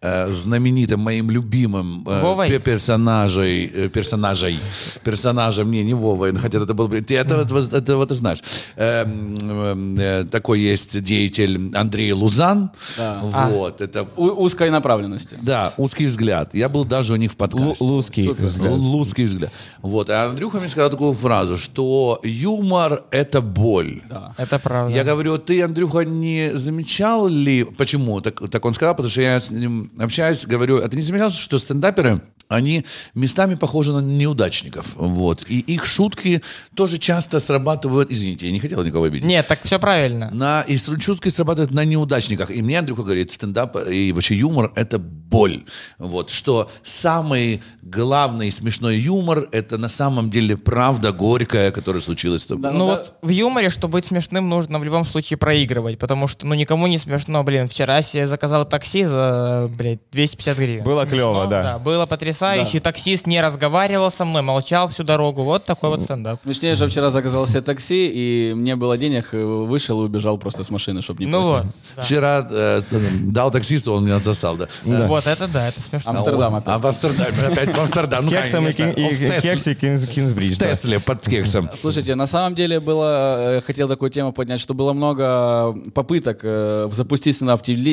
[0.00, 2.48] э, знаменитым моим любимым э, Вовой?
[2.48, 4.58] пе- персонажей, э, персонажей,
[5.04, 8.42] персонажем, не, не Вовой, хотя это был, ты этого, этого, этого ты знаешь.
[8.76, 13.20] Эм, э, такой есть деятель Андрей Лузан, Да.
[13.22, 15.36] вот, это У- узкой направленности.
[15.42, 16.54] да, узкий взгляд.
[16.54, 17.84] Я был даже у них в подкасте.
[17.84, 18.72] Лу- лузкий взгляд.
[18.72, 19.50] Л- Лузкий взгляд.
[19.82, 20.10] Вот.
[20.10, 24.02] А Андрюха мне сказал такую фразу, что юмор— это боль.
[24.36, 24.94] Это правда.
[24.94, 27.64] Я говорю, ты, Андрюха, не замечал ли...
[27.64, 28.20] Почему?
[28.20, 31.30] Так, так он сказал, потому что я с ним общаюсь, говорю, а ты не замечал,
[31.30, 32.84] что стендаперы, они
[33.14, 34.94] местами похожи на неудачников.
[34.96, 35.44] Вот.
[35.48, 36.42] И их шутки
[36.74, 38.10] тоже часто срабатывают...
[38.10, 39.28] Извините, я не хотел никого обидеть.
[39.28, 40.30] Нет, так все правильно.
[40.32, 42.50] На, и шутки срабатывают на неудачниках.
[42.50, 45.64] И мне Андрюха говорит, стендап и вообще юмор— это боль.
[45.98, 52.46] Вот, что самый главный смешной юмор— это на самом деле правда горькая, которая случилась с
[52.46, 52.72] тобой.
[52.72, 56.54] Ну вот в юморе, чтобы быть смешным, нужно в любом случае проигрывать, потому что, ну,
[56.54, 57.68] никому не смешно, блин.
[57.68, 60.84] Вчера я заказал такси за, блядь, 250 гривен.
[60.84, 61.78] Было Смешно, клево, да.
[61.78, 62.80] Было потрясающе.
[62.80, 65.42] Таксист не разговаривал со мной, молчал всю дорогу.
[65.42, 66.40] Вот такой вот стендап.
[66.42, 70.64] Смешнее же вчера заказал себе такси, и мне было денег, э, вышел и убежал просто
[70.64, 71.62] с машины, чтобы не Ну вот.
[71.62, 71.72] платить.
[71.96, 72.02] да.
[72.02, 72.82] Вчера э,
[73.22, 74.66] дал таксисту, он меня засал, да.
[74.84, 76.10] Вот это да, это смешно.
[76.10, 76.74] Амстердам опять.
[76.74, 78.20] А в Амстердаме, опять в Амстердам.
[78.20, 78.94] С Ну, кексом и, конечно.
[78.94, 80.54] кин- и- В Тесле- кекс и Кинс- Кинсбридж.
[80.54, 80.72] В да.
[80.74, 81.70] Тесле под кексом.
[81.80, 86.88] Слушайте, на самом деле было, э, хотел такую тему поднять, что было много попыток э,
[86.92, 87.28] запустить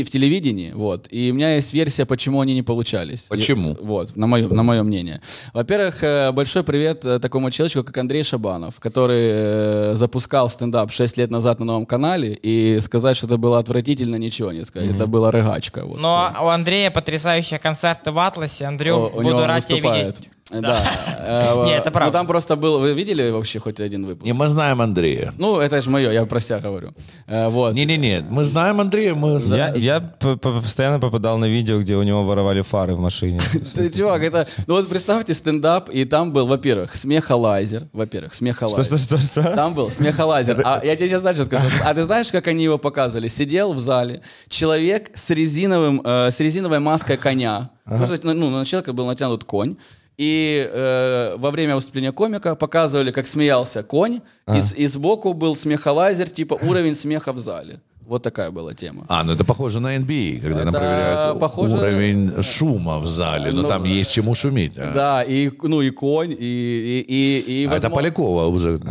[0.03, 3.23] в телевидении, вот, и у меня есть версия, почему они не получались.
[3.29, 3.73] Почему?
[3.73, 5.21] И- вот, на мое, на мое мнение.
[5.53, 11.17] Во-первых, э, большой привет э, такому человеку, как Андрей Шабанов, который э, запускал стендап 6
[11.17, 14.89] лет назад на новом канале, и сказать, что это было отвратительно, ничего не сказать.
[14.95, 15.85] Это была рыгачка.
[15.85, 18.65] Вот, Но у Андрея потрясающие концерты в Атласе.
[18.65, 20.29] Андрю, О, буду рад тебя видеть.
[20.51, 20.83] Да.
[21.27, 22.11] Э, Не, это Ну правда.
[22.19, 24.23] там просто был, вы видели вообще хоть один выпуск?
[24.27, 25.33] Не, мы знаем Андрея.
[25.39, 26.93] Ну, это же мое, я про себя говорю.
[27.25, 27.73] Э, Вот.
[27.73, 29.75] Не-не-не, мы знаем Андрея, мы Я, знаем.
[29.75, 33.39] я постоянно попадал на видео, где у него воровали фары в машине.
[33.75, 34.45] Ты, чувак, это...
[34.67, 37.87] Ну вот представьте стендап, и там был, во-первых, смехолайзер.
[37.91, 38.85] Во-первых, Что, смехолайзер.
[38.99, 39.55] что, что, что?
[39.55, 40.61] Там был смехолайзер.
[40.63, 41.65] А я тебе сейчас дальше скажу.
[41.83, 43.29] А ты знаешь, как они его показывали?
[43.29, 47.71] Сидел в зале человек с резиновым, э, с резиновой маской коня.
[47.87, 49.75] Ну, то есть, ну, ну, на человека был натянут конь.
[50.17, 55.55] И э, во время выступления комика показывали, как смеялся конь, и, с- и сбоку был
[55.55, 57.79] смехолайзер, типа уровень смеха в зале.
[58.07, 59.05] Вот такая была тема.
[59.09, 63.51] А, ну это похоже на NBA, когда нам Это проверяют похоже- уровень шума в зале.
[63.51, 64.73] Но Ну, там есть чему шуметь.
[64.77, 64.91] а.
[64.93, 66.35] Да, и, ну, и конь, и...
[66.39, 68.79] и, и, и А это возможно- Полякова уже.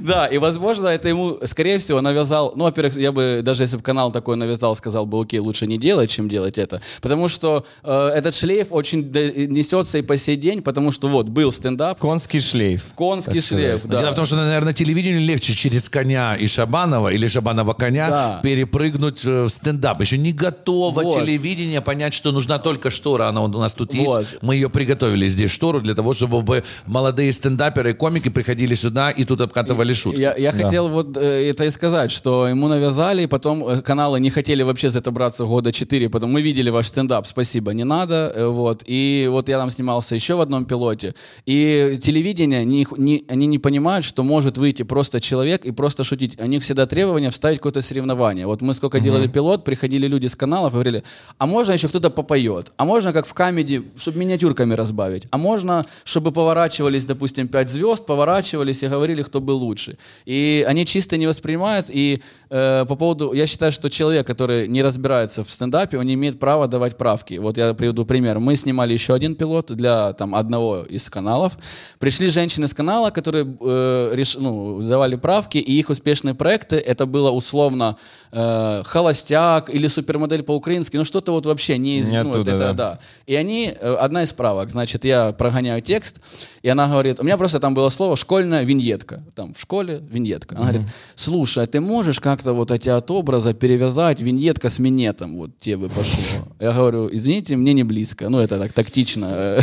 [0.00, 2.52] Да, и, возможно, это ему, скорее всего, навязал...
[2.56, 5.78] Ну, во-первых, я бы, даже если бы канал такой навязал, сказал бы, окей, лучше не
[5.78, 6.80] делать, чем делать это.
[7.00, 9.02] Потому что э, этот шлейф очень
[9.48, 12.86] несется и по сей день, потому что вот, был стендап, Конский шлейф.
[12.96, 14.00] конский шлейф, да.
[14.00, 18.40] Дело в том, что, наверное, телевидению легче через коня и Шабанова или Шабанова коня Да.
[18.42, 20.00] перепрыгнуть э, в стендап.
[20.00, 21.20] Еще не готово Вот.
[21.20, 23.28] телевидение понять, что нужна только штора.
[23.28, 24.20] Она у нас тут Вот.
[24.20, 24.36] есть.
[24.42, 29.10] Мы ее приготовили здесь, штору, для того, чтобы бы молодые стендаперы и комики приходили сюда
[29.10, 30.20] и тут обкатывали шутки.
[30.20, 34.20] Я, я хотел вот э, это и сказать, что ему навязали, и потом э, каналы
[34.20, 37.84] не хотели вообще за это браться года 4, потом мы видели ваш стендап, спасибо, не
[37.84, 41.14] надо, вот, и вот я там снимался еще в одном пилоте,
[41.46, 46.40] и телевидение, не, не- они не понимают, что может выйти просто человек и просто шутить,
[46.40, 48.11] у них всегда требования вставить какое-то соревнование,
[48.46, 51.02] вот мы сколько делали пилот, приходили люди с каналов и говорили,
[51.38, 55.86] а можно еще кто-то попоет, а можно как в камеди, чтобы миниатюрками разбавить, а можно,
[56.04, 59.96] чтобы поворачивались, допустим, пять звезд, поворачивались и говорили, кто был лучше.
[60.26, 61.86] И они чисто не воспринимают.
[61.90, 66.14] И э, по поводу, я считаю, что человек, который не разбирается в стендапе, он не
[66.14, 67.38] имеет права давать правки.
[67.38, 68.38] Вот я приведу пример.
[68.38, 71.52] Мы снимали еще один пилот для там одного из каналов.
[71.98, 77.06] Пришли женщины с канала, которые э, реш- ну, давали правки, и их успешные проекты, это
[77.06, 77.96] было условно
[78.32, 82.58] э, холостяк или супермодель по-украински, ну что-то вот вообще не из Не ну, оттуда, это,
[82.58, 82.72] да.
[82.72, 82.98] да.
[83.26, 86.20] И они, э, одна из правок, значит, я прогоняю текст,
[86.62, 90.56] и она говорит, у меня просто там было слово школьная виньетка, там в школе виньетка.
[90.56, 95.36] Она говорит, слушай, а ты можешь как-то вот эти от образа перевязать виньетка с минетом,
[95.36, 96.48] вот тебе бы пошло.
[96.58, 99.58] Я говорю, извините, мне не близко, ну это так тактично.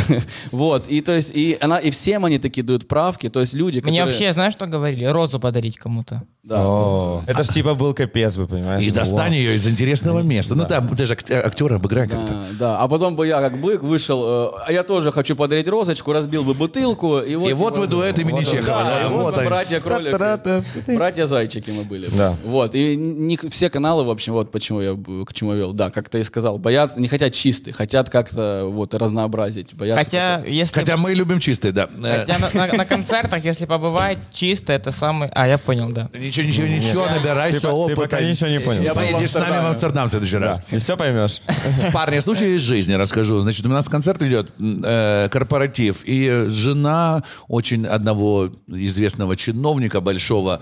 [0.52, 3.80] Вот, и то есть, и она, и всем они такие дают правки, то есть люди,
[3.80, 4.04] Мне которые...
[4.04, 5.04] вообще, знаешь, что говорили?
[5.04, 6.22] Розу подарить кому-то.
[6.42, 6.62] Да.
[6.64, 8.86] О, это ж типа был капец, вы понимаете?
[8.86, 10.54] И достань ее из интересного места.
[10.54, 12.44] Ну да, ты же ак- актера обыграй как-то.
[12.58, 14.24] Да, а потом бы я как бык вышел,
[14.54, 17.50] э, а я тоже хочу подарить розочку, разбил бы бутылку, и вот...
[17.50, 18.82] И вот вы дуэт имени Чехова.
[18.84, 22.06] да, вот братья кролики, братья зайчики мы были.
[22.16, 22.34] Да.
[22.44, 25.72] Вот, и не, все каналы, в общем, вот почему я к чему вел.
[25.72, 29.74] Да, как ты и сказал, боятся, не хотят чистых, хотят как-то вот разнообразить.
[29.74, 30.80] Боятся Хотя, если...
[30.80, 31.88] Хотя мы любим чистый, да.
[32.00, 35.28] Хотя на, на- на концертах, если побывать чисто, это самый...
[35.34, 36.10] А, я понял, да.
[36.18, 38.19] Ничего, ничего, ничего, набирайся опыта.
[38.20, 38.82] Пока ничего не понял.
[38.82, 38.94] Я.
[38.94, 40.60] Поедешь с нами в Амстердам в следующий раз.
[40.70, 41.40] И все поймешь.
[41.92, 43.38] Парни, случай из жизни расскажу.
[43.40, 50.60] Значит, у нас концерт идет, э, корпоратив, и жена очень одного известного чиновника большого,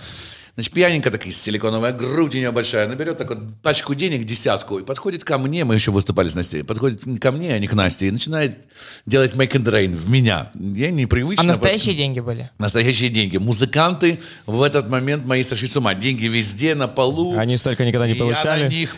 [0.59, 4.80] Значит, пьяненькая такая, силиконовая грудь у нее большая, она берет так вот пачку денег, десятку,
[4.80, 7.74] и подходит ко мне, мы еще выступали с Настей, подходит ко мне, а не к
[7.74, 8.59] Насте, и начинает
[9.06, 10.50] делать make and rain в меня.
[10.56, 11.44] Я непривычно.
[11.44, 12.50] А настоящие деньги были?
[12.59, 13.36] Настоящие деньги.
[13.36, 15.94] Музыканты в этот момент мои сошли с ума.
[15.94, 17.38] Деньги везде, на полу.
[17.38, 18.68] Они столько никогда не Я на получали.
[18.68, 18.96] них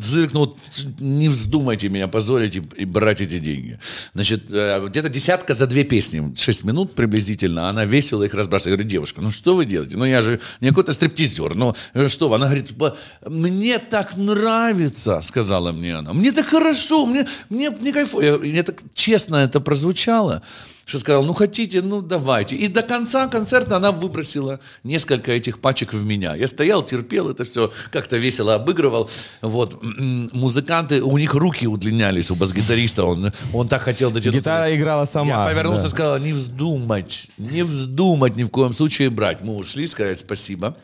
[0.00, 0.58] зыркнул.
[0.98, 3.78] Не вздумайте меня позорить и, и брать эти деньги.
[4.12, 6.34] Значит, э, где-то десятка за две песни.
[6.34, 7.68] Шесть минут приблизительно.
[7.68, 8.72] Она весело их разбрасывает.
[8.72, 9.96] Я говорю, девушка, ну что вы делаете?
[9.96, 11.54] Ну я же не какой-то стриптизер.
[11.54, 12.32] Ну э, что?
[12.34, 16.12] Она говорит, «Ба- мне так нравится, сказала мне она.
[16.12, 18.22] Мне так хорошо, мне, мне, мне кайфово.
[18.22, 20.42] Я- Мне так честно это прозвучало
[20.86, 22.54] что сказал, ну хотите, ну давайте.
[22.54, 26.36] И до конца концерта она выбросила несколько этих пачек в меня.
[26.36, 29.10] Я стоял, терпел это все, как-то весело обыгрывал.
[29.42, 29.82] Вот.
[29.82, 33.04] Музыканты, у них руки удлинялись, у бас-гитариста.
[33.04, 34.38] Он, он так хотел дотянуться.
[34.38, 35.42] Гитара играла сама.
[35.42, 35.88] Я повернулся да.
[35.88, 39.42] и сказал, не вздумать, не вздумать ни в коем случае брать.
[39.42, 40.76] Мы ушли, сказали спасибо.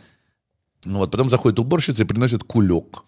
[0.84, 3.04] Вот, потом заходит уборщица и приносит кулек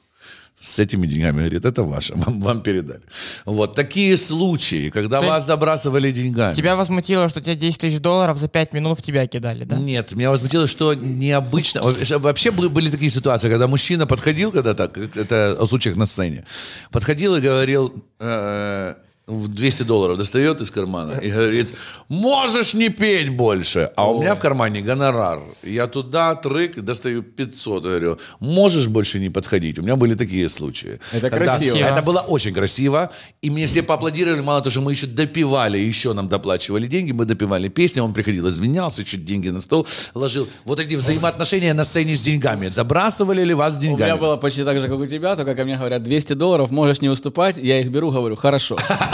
[0.64, 1.40] с этими деньгами.
[1.40, 3.02] Говорит, это ваше, вам, вам передали.
[3.44, 6.54] Вот такие случаи, когда То вас забрасывали деньгами.
[6.54, 9.76] Тебя возмутило, что тебе 10 тысяч долларов за 5 минут в тебя кидали, да?
[9.76, 11.82] Нет, меня возмутило, что необычно.
[11.82, 16.44] Вообще- были такие ситуации, когда мужчина подходил, когда так, это о случаях на сцене,
[16.90, 18.94] подходил и говорил, э,
[19.26, 21.68] 200 долларов достает из кармана и говорит,
[22.08, 23.90] можешь не петь больше.
[23.96, 25.40] А у меня в кармане гонорар.
[25.62, 29.78] Я туда трык, достаю 500, говорю, можешь больше не подходить.
[29.78, 31.00] У меня были такие случаи.
[31.12, 31.76] Это Когда- красиво.
[31.78, 33.12] Это было очень красиво.
[33.40, 34.42] И мне все поаплодировали.
[34.42, 37.12] Мало того, что мы еще допивали, еще нам доплачивали деньги.
[37.12, 38.00] Мы допивали песни.
[38.00, 40.46] Он приходил, извинялся, чуть деньги на стол ложил.
[40.66, 42.68] Вот эти взаимоотношения на сцене с деньгами.
[42.68, 44.10] Забрасывали ли вас с У деньгами?
[44.10, 47.00] меня было почти так же, как у тебя, только ко мне говорят, 200 долларов, можешь
[47.00, 48.76] не выступать, я их беру, говорю, хорошо.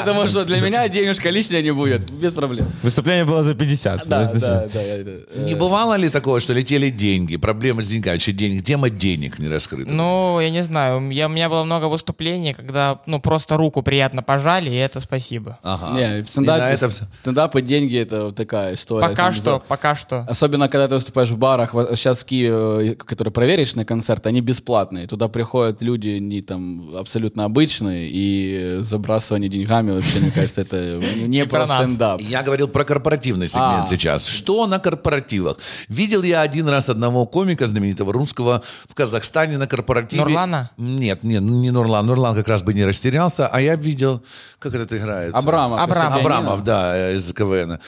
[0.00, 2.66] Потому что для меня денежка лишняя не будет, без проблем.
[2.82, 4.06] Выступление было за 50.
[4.08, 4.80] Да, да, да.
[4.82, 8.90] я- э, Не бывало ли такого, что летели деньги, проблемы с деньгами, вообще денег, тема
[8.90, 9.90] денег не раскрыта?
[9.90, 14.22] Ну, я не знаю, я, у меня было много выступлений, когда, ну, просто руку приятно
[14.22, 15.58] пожали, и это спасибо.
[15.62, 15.96] Ага.
[15.98, 17.04] Не, в на стендапе, это всё.
[17.12, 19.08] стендап и деньги это такая история.
[19.08, 20.24] Пока Там что, за- пока что.
[20.28, 25.06] Особенно, когда ты выступаешь в барах, сейчас в Киеве, э, которые проверочные концерты, они бесплатные.
[25.06, 31.46] Туда приходят люди не там абсолютно обычные, и забрасывание деньгами, вообще, мне кажется, это не
[31.46, 32.20] про стендап.
[32.20, 33.86] Я говорил про корпоративный сегмент А.
[33.86, 34.26] сейчас.
[34.26, 35.58] Что на корпоративах?
[35.88, 40.22] Видел я один раз одного комика знаменитого русского в Казахстане на корпоративе.
[40.22, 40.70] Нурлана?
[40.76, 42.06] Нет, нет, ну не Нурлан.
[42.06, 44.22] Нурлан как раз бы не растерялся, а я видел,
[44.58, 45.34] как этот играет.
[45.34, 45.80] Абрамов.
[45.80, 46.20] Абрамов.
[46.20, 47.78] Абрамов, да, э, из КВН.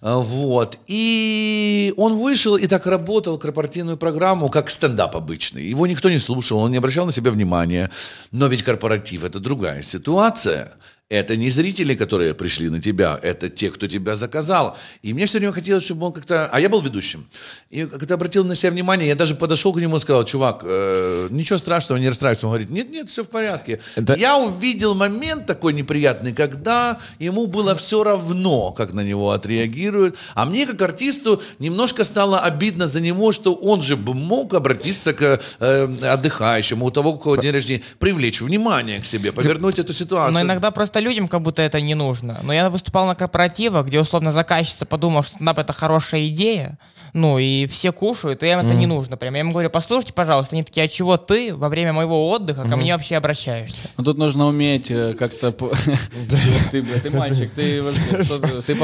[0.00, 0.78] А, Вот.
[0.86, 5.64] И он вышел и так работал корпоративную программу, как стендап обычный.
[5.64, 7.90] Его никто не слушал, он не обращал на себя внимания.
[8.32, 10.72] Но ведь корпоратив– это другая ситуация.
[11.10, 14.76] Это не зрители, которые пришли на тебя, это те, кто тебя заказал.
[15.00, 16.48] И мне все время хотелось, чтобы он как-то...
[16.52, 17.26] А я был ведущим.
[17.70, 21.28] И когда обратил на себя внимание, я даже подошел к нему и сказал, чувак, э,
[21.30, 22.46] ничего страшного, не расстраивайся.
[22.46, 23.80] Он говорит, нет, нет, все в порядке.
[23.96, 30.14] Это- Я увидел момент такой неприятный, когда ему было все равно, как на него отреагируют.
[30.34, 35.14] А мне, как артисту, немножко стало обидно за него, что он же бы мог обратиться
[35.14, 39.94] к э, отдыхающему, у того, у кого день рождения, привлечь внимание к себе, повернуть эту
[39.94, 40.34] ситуацию.
[40.34, 42.38] Но иногда просто людям как будто это не нужно.
[42.42, 46.78] Но я выступал на корпоративах, где условно заказчица подумала, что стендап это хорошая идея,
[47.12, 49.16] ну и все кушают, и им это не нужно.
[49.16, 52.68] Прям я им говорю, послушайте, пожалуйста, они такие, а чего ты во время моего отдыха
[52.68, 53.88] ко мне вообще обращаешься?
[53.96, 55.52] Ну тут нужно уметь э, как-то...
[56.70, 57.82] Ты, мальчик, ты...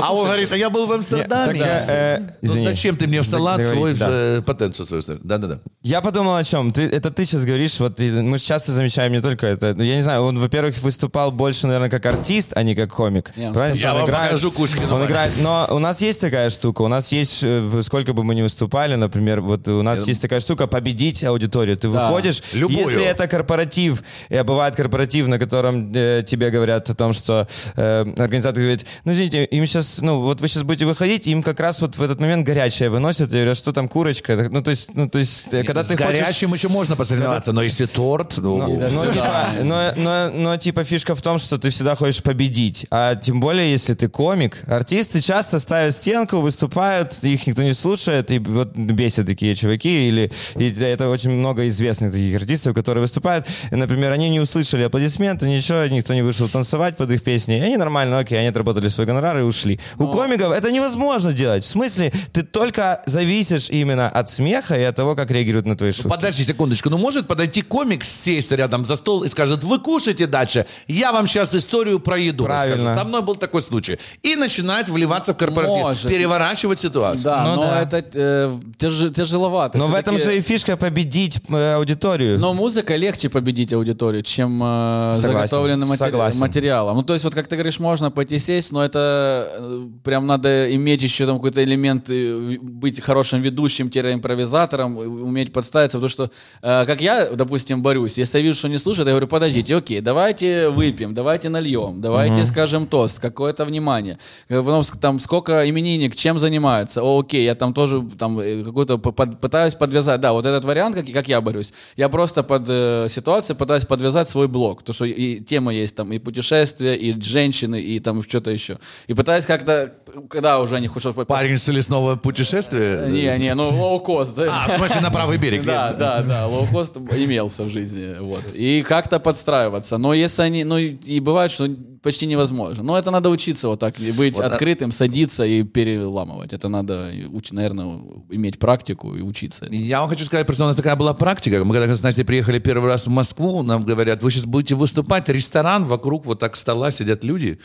[0.00, 1.60] А он говорит, а я был в Амстердаме.
[1.62, 4.08] Э, Ну зачем ты мне в салат свой да.
[4.10, 5.02] э, потенцию свою?
[5.22, 5.60] Да-да-да.
[5.82, 6.70] Я подумал о чем.
[6.70, 9.74] Это ты сейчас говоришь, вот мы часто замечаем не только это.
[9.74, 13.32] Ну, я не знаю, он, во-первых, выступал больше, наверное, как артист, а не как комик.
[13.36, 13.52] Я
[13.94, 16.82] вам покажу Кушкина, Он играет, но у нас есть такая штука.
[16.82, 17.44] У нас есть,
[17.82, 21.76] сколько бы мы ни выступали, например, вот у нас есть такая штука победить аудиторию.
[21.76, 22.08] Ты Да.
[22.08, 22.88] выходишь, Любую.
[22.88, 27.46] если это корпоратив, и бывает корпоратив, на котором э, тебе говорят о том, что
[27.76, 31.60] э, организатор говорит, ну извините, им сейчас, ну вот вы сейчас будете выходить, им как
[31.60, 34.94] раз вот в этот момент горячее выносят, и говорят, что там курочка, ну то есть,
[34.94, 36.18] ну то есть, э, когда С ты хочешь...
[36.20, 41.14] горячим еще можно посоревноваться, но если торт, ну, Ну, типа, но, но, но, типа, фишка
[41.14, 42.86] в том, что ты всегда хочешь победить.
[42.90, 44.62] А тем более, если ты комик.
[44.66, 50.08] Артисты часто ставят стенку, выступают, их никто не слушает, и вот бесят такие чуваки.
[50.08, 53.46] Или, и это очень много известных таких артистов, которые выступают.
[53.70, 57.58] И, например, они не услышали аплодисменты, ничего, никто не вышел танцевать под их песни.
[57.58, 59.80] И они нормально, окей, они отработали свой гонорар и ушли.
[59.98, 61.64] У комиков это невозможно делать.
[61.64, 65.92] В смысле, ты только зависишь именно от смеха и от того, как реагируют на твои
[65.92, 66.08] шутки.
[66.08, 70.66] Подожди секундочку, ну может подойти комик, сесть рядом за стол и скажет, вы кушайте дальше,
[70.86, 72.76] я вам сейчас историю про еду Правильно.
[72.76, 72.98] расскажу.
[72.98, 73.98] Со мной был такой случай.
[74.22, 76.08] И начинает вливаться в корпоратив, Может.
[76.10, 77.24] переворачивать ситуацию.
[77.24, 77.82] Да, Ну но да.
[77.82, 79.78] это э, тяж- тяжеловато.
[79.78, 82.38] Но в этом же и фишка победить э, аудиторию.
[82.38, 86.40] Но музыка легче победить аудиторию, чем э, Согласен, заготовленным матери- согласен.
[86.40, 86.96] материалом.
[86.96, 90.74] Ну, то есть, вот как ты говоришь, можно пойти сесть, но это э, прям надо
[90.74, 96.30] иметь еще там какой-то элемент, э, быть хорошим ведущим, импровизатором, уметь подставиться, потому что,
[96.62, 100.00] э, как я, допустим, борюсь, если я вижу, что не слушают, я говорю, подождите, окей,
[100.00, 104.18] давайте выпьем, давайте нальем, давайте скажем тост, какое-то внимание.
[104.48, 108.98] Э, Потом там сколько именинник, чем занимается, о, окей, я там тоже там э, какой-то
[108.98, 112.64] п- под- пытаюсь подвязать, да, вот этот вариант, как, как я борюсь, я просто под
[112.68, 117.20] э, ситуацией пытаюсь подвязать свой блог, потому что и тема есть там и путешествия, и
[117.20, 118.78] женщины, и там что-то еще.
[119.06, 119.92] И пытаюсь как-то,
[120.30, 123.06] когда уже они хоть Парень с лесного путешествия?
[123.08, 124.38] Не, не, ну лоукост.
[124.38, 125.64] А, в смысле, на правый берег.
[125.64, 128.42] Да, да, да, лоукост имелся в жизни, вот.
[128.54, 129.98] И как-то подстраиваться.
[129.98, 131.68] Но если они, ну и бывает, что
[132.04, 132.84] почти невозможно.
[132.84, 136.52] Но это надо учиться вот так, быть Вот, а- открытым, садиться и переламывать.
[136.52, 137.10] Это надо,
[137.50, 138.00] наверное,
[138.30, 139.66] иметь практику и учиться.
[139.70, 141.64] Я вам хочу сказать, просто у нас такая была практика.
[141.64, 145.28] Мы когда с Настей приехали первый раз в Москву, нам говорят, вы сейчас будете выступать,
[145.28, 147.58] ресторан, вокруг вот так стола сидят люди.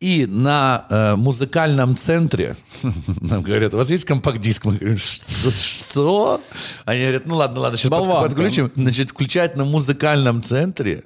[0.00, 2.56] И на э, музыкальном центре
[3.20, 4.64] нам говорят, у вас есть компакт-диск?
[4.64, 5.50] Мы говорим, что?
[5.50, 6.40] что?
[6.84, 8.28] Они говорят, ну ладно, ладно, сейчас Болванка.
[8.28, 8.70] подключим.
[8.76, 11.02] Значит, включать на музыкальном центре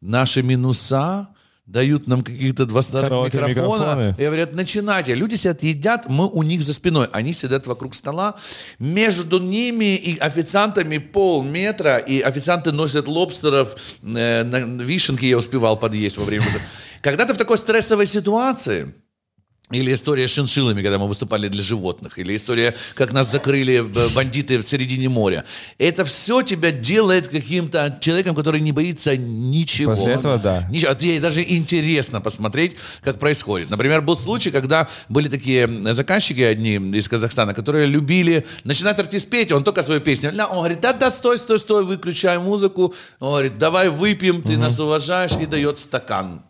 [0.00, 1.28] наши минуса,
[1.70, 3.82] дают нам каких-то два старых Караоке микрофона.
[3.82, 4.14] микрофоны.
[4.18, 5.14] И говорят, начинайте.
[5.14, 7.08] Люди сидят, едят, мы у них за спиной.
[7.12, 8.34] Они сидят вокруг стола.
[8.78, 11.98] Между ними и официантами полметра.
[11.98, 13.76] И официанты носят лобстеров.
[14.02, 16.44] э, на вишенки я успевал подъесть во время...
[17.02, 18.92] Когда ты в такой стрессовой ситуации,
[19.70, 22.18] или история с шиншиллами, когда мы выступали для животных.
[22.18, 25.44] Или история, как нас закрыли э, бандиты в середине моря.
[25.78, 29.94] Это все тебя делает каким-то человеком, который не боится ничего.
[29.94, 30.66] После этого да.
[30.70, 30.90] Ничего.
[30.92, 33.70] А тебе даже интересно посмотреть, как происходит.
[33.70, 38.46] Например, был случай, когда были такие заказчики одни из Казахстана, которые любили...
[38.64, 40.30] Начинает артист петь, он только свою песню.
[40.30, 42.94] Он говорит, да-да, стой, стой, стой, выключай музыку.
[43.20, 46.42] Он говорит, давай выпьем, ты нас уважаешь, и дает стакан.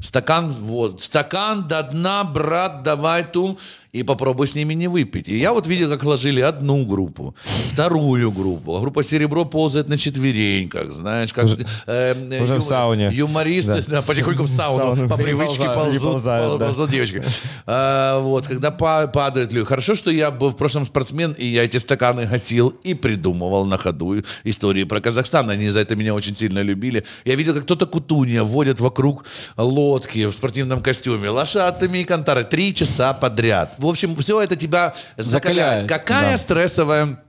[0.00, 3.58] Стакан, вот, стакан до дна, брат, давай ту,
[3.92, 5.28] и попробуй с ними не выпить.
[5.28, 7.34] И я вот видел, как ложили одну группу,
[7.72, 11.46] вторую группу, а группа «Серебро» ползает на четвереньках, знаешь, как...
[11.86, 13.10] э, уже в сауне.
[13.12, 16.66] Юмористы, да, потихоньку в сауну, сауну по привычке ползут, переползают, пол- да.
[16.68, 17.22] ползут девочки.
[17.66, 19.66] А, вот, когда па- падают люди.
[19.66, 23.76] Хорошо, что я был в прошлом спортсмен, и я эти стаканы гасил и придумывал на
[23.76, 25.50] ходу истории про Казахстан.
[25.50, 27.04] Они за это меня очень сильно любили.
[27.26, 29.26] Я видел, как кто-то кутунья водит вокруг
[29.58, 31.28] лодки в спортивном костюме.
[31.28, 32.44] Лошадами и кантары.
[32.44, 33.74] Три часа подряд.
[33.82, 35.86] В общем, все это тебя закаляет.
[35.86, 36.36] Закаляет, Какая да.
[36.38, 37.22] стрессовая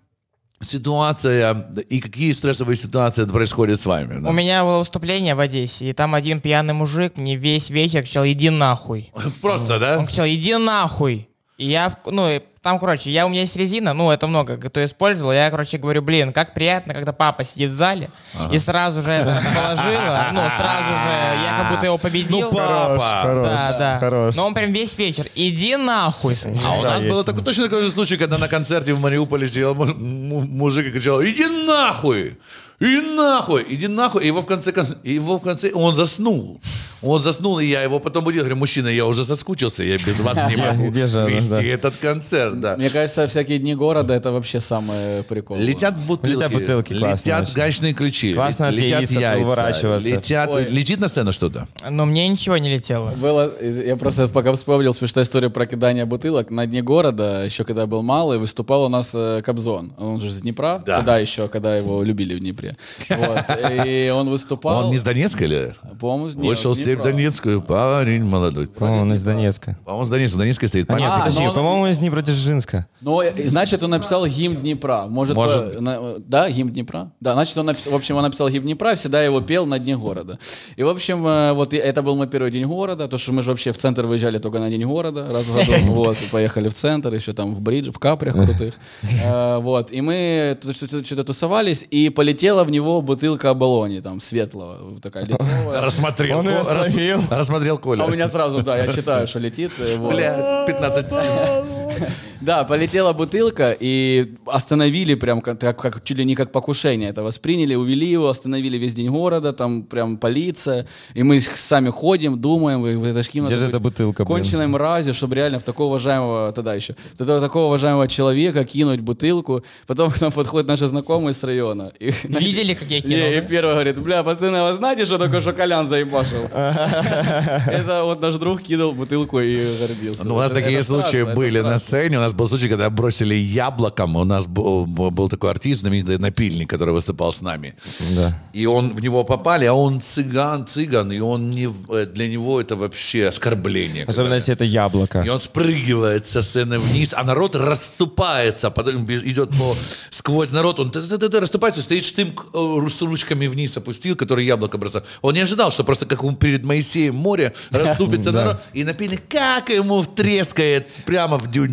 [0.62, 4.22] ситуация и какие стрессовые ситуации происходят с вами?
[4.22, 4.30] да?
[4.30, 8.26] У меня было выступление в Одессе, и там один пьяный мужик мне весь вечер кричал
[8.26, 9.12] «иди нахуй».
[9.42, 10.00] Просто, да?
[10.00, 11.28] Он кричал «иди нахуй».
[11.60, 14.58] И я, в- ну, и там, короче, я, у меня есть резина, ну, это много
[14.58, 15.32] кто использовал.
[15.34, 18.10] Я, короче, говорю, блин, как приятно, когда папа сидит в зале
[18.52, 22.50] и сразу же это расположила, ну, сразу же, я как будто его победил.
[22.50, 23.20] папа.
[23.24, 24.00] Хорош, Да, да.
[24.00, 24.36] хорош.
[24.36, 26.36] Но он прям весь вечер, иди нахуй.
[26.66, 29.48] А у Да, нас был такой, точно такой же случай, когда на концерте в Мариуполе
[29.48, 32.38] сидел му- му- мужик и кричал, иди нахуй!
[32.80, 34.24] И нахуй, иди нахуй.
[34.24, 36.60] И его в конце, кон- и его в конце, он заснул.
[37.02, 38.40] Он заснул, и я его потом будил.
[38.42, 41.62] Говорю, мужчина, я уже соскучился, я без вас не могу где же она, вести да.
[41.64, 42.60] этот концерт.
[42.62, 42.78] Да.
[42.78, 45.58] Мне кажется, всякие дни города это вообще самый прикол.
[45.58, 47.54] Летят бутылки, Летят бутылки, классно летят очень.
[47.56, 50.10] гаечные ключи, Классно летят яйца, уворачиваться.
[50.10, 50.66] летят, Ой.
[50.70, 51.68] летит на сцену что-то.
[51.90, 53.12] Но мне ничего не летело.
[53.12, 56.52] Было, я просто пока вспомнил смешная история про кидание бутылок.
[56.52, 59.92] На дне города, еще когда я был малый, выступал у нас э, Кобзон.
[59.98, 60.98] Он же с Днепра, Да.
[60.98, 62.73] тогда еще, когда его любили в Днепре.
[63.10, 63.46] Вот.
[63.86, 64.86] И он выступал...
[64.86, 65.74] Он не с Донецка или?
[66.00, 67.02] По-моему, с- нет, Вышел степь.
[67.02, 68.68] Донецкую, парень молодой.
[68.68, 69.78] По-моему, он из Донецка.
[69.86, 70.36] По-моему, с Донецка.
[70.36, 70.90] В Донецке стоит.
[70.90, 71.26] А, нет, Понятно.
[71.26, 72.88] подожди, по-моему, из Днепродзержинска.
[73.02, 75.06] Ну, э, значит, он написал гимн Днепра.
[75.10, 75.84] Может, Может.
[76.28, 77.12] да, гимн Днепра?
[77.20, 79.98] Да, значит, он написал, в общем, он написал гимн Днепра, всегда его пел на дне
[79.98, 80.40] города.
[80.76, 83.50] И, в общем, э, вот это был мой первый день города, то, что мы же
[83.52, 85.74] вообще в центр выезжали только на день города раз в году.
[85.94, 88.76] Вот, поехали в центр, еще там в бридж, в капрях крутых.
[89.24, 92.10] Э, Вот, и мы что-то тусовались, и
[92.54, 95.82] полетела в него бутылка оболони, там, светлого, такая литровая.
[95.82, 96.40] Рассмотрел.
[96.40, 97.22] Он словил.
[97.30, 98.04] Рассмотрел Коля.
[98.04, 99.72] А у меня сразу, да, я читаю, что летит.
[99.78, 101.83] Бля, 15
[102.44, 107.76] Да, полетела бутылка, и остановили прям как, как- чуть ли не как покушение это восприняли,
[107.76, 113.24] увели его, остановили весь день города, там прям полиция, и мы сами ходим, думаем, это
[113.24, 114.36] ж кем Где же эта бутылка, блин?
[114.38, 119.00] Конченой мразью, чтобы реально в такого уважаемого, тогда еще, в такого, такого уважаемого человека кинуть
[119.00, 121.92] бутылку, потом к нам подходят наши знакомые с района.
[122.00, 123.18] И, Видели, как я кинул?
[123.18, 123.48] Не, и да?
[123.48, 126.44] первый говорит, бля, пацаны, а вы знаете, что такое шоколян заебашил?
[126.54, 130.26] Это вот наш друг кинул бутылку и гордился.
[130.26, 131.78] Ну, у нас такие случаи были на.
[131.84, 132.18] Сцене.
[132.18, 134.16] У нас был случай, когда бросили яблоком.
[134.16, 137.76] У нас был, был такой артист, знаменитый напильник, который выступал с нами.
[138.16, 138.40] Да.
[138.54, 142.62] И он в него попали, а он цыган, цыган, и он не, э, для него
[142.62, 144.06] это вообще оскорбление.
[144.06, 145.22] Особенно, если это яблоко.
[145.26, 149.76] И он спрыгивает со сцены вниз, а народ расступается, потом беж- идет по,
[150.10, 155.04] сквозь народ, он расступается, стоит штымк э, с ручками вниз опустил, который яблоко бросал.
[155.22, 159.70] Он не ожидал, что просто как он перед Моисеем море расступится народ, и напильник как
[159.70, 161.73] ему трескает прямо в дюндель.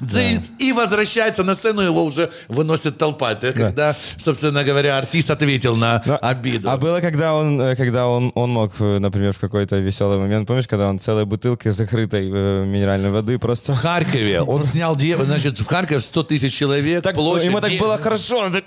[0.00, 3.32] Дзынь, И возвращается на сцену, его уже выносит толпа.
[3.32, 6.70] Это когда, собственно говоря, артист ответил на Но- обиду.
[6.70, 10.46] А было, когда он, э, когда он, он мог, э, например, в какой-то веселый момент,
[10.46, 13.72] помнишь, когда он целой бутылкой закрытой э, минеральной воды просто...
[13.72, 17.96] В Харькове он снял, значит, в Харькове 100 тысяч человек, Так, площадь, ему так было
[17.96, 18.64] хорошо, он так,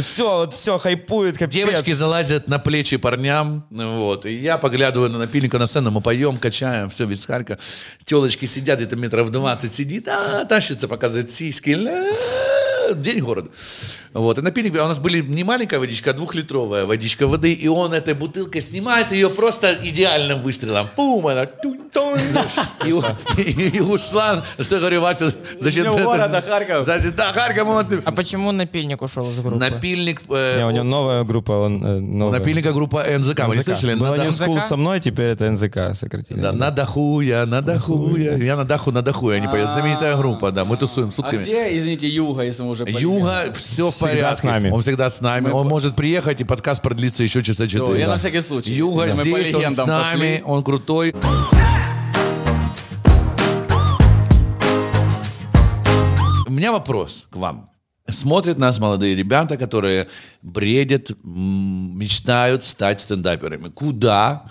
[0.00, 1.54] все, вот все, хайпует, капец.
[1.54, 6.38] Девочки залазят на плечи парням, вот, и я поглядываю на напильника на сцену, мы поем,
[6.38, 7.58] качаем, все, весь Харьков.
[8.04, 11.78] Телочки сидят, где-то метров 20 сидит, а, тащится, показывает сиськи,
[12.94, 13.50] день города.
[14.14, 17.92] Вот, и напильник, у нас были не маленькая водичка, а двухлитровая водичка воды, и он
[17.92, 20.88] этой бутылкой снимает ее просто идеальным выстрелом.
[20.94, 21.46] Пум, она
[22.86, 22.90] и,
[23.42, 24.44] и- и ушла.
[24.58, 26.84] Что я говорю, Вася, зачем ты это- Харьков.
[26.84, 28.02] Значит, Да, Харьков, мы вас любим.
[28.06, 29.56] А почему напильник ушел из группы?
[29.56, 30.22] Напильник...
[30.28, 32.38] э, Не, у него новая группа, он э, у новая.
[32.38, 33.40] напильника группа НЗК.
[33.46, 33.64] Вы не НЗК.
[33.64, 33.94] слышали?
[33.94, 34.64] Было School НЗК?
[34.68, 36.40] со мной, теперь это НЗК сократили.
[36.40, 38.36] Да, на дахуя, на дахуя.
[38.36, 39.36] Я на даху, на дахуя.
[39.36, 39.70] Они поют.
[39.70, 40.64] Знаменитая группа, да.
[40.64, 41.42] Мы тусуем А сутками.
[41.42, 44.70] где, извините, Юга, если мы уже Юга, все в Всегда с нами.
[44.70, 45.50] Он всегда с нами.
[45.50, 48.00] Он может приехать, и подкаст продлится еще часа четыре.
[48.00, 48.74] я на всякий случай.
[48.74, 51.14] Юга здесь, он с нами, он крутой.
[56.46, 57.70] У меня вопрос к вам.
[58.08, 60.08] Смотрят нас молодые ребята, которые
[60.42, 63.70] бредят, мечтают стать стендаперами.
[63.70, 64.44] Куда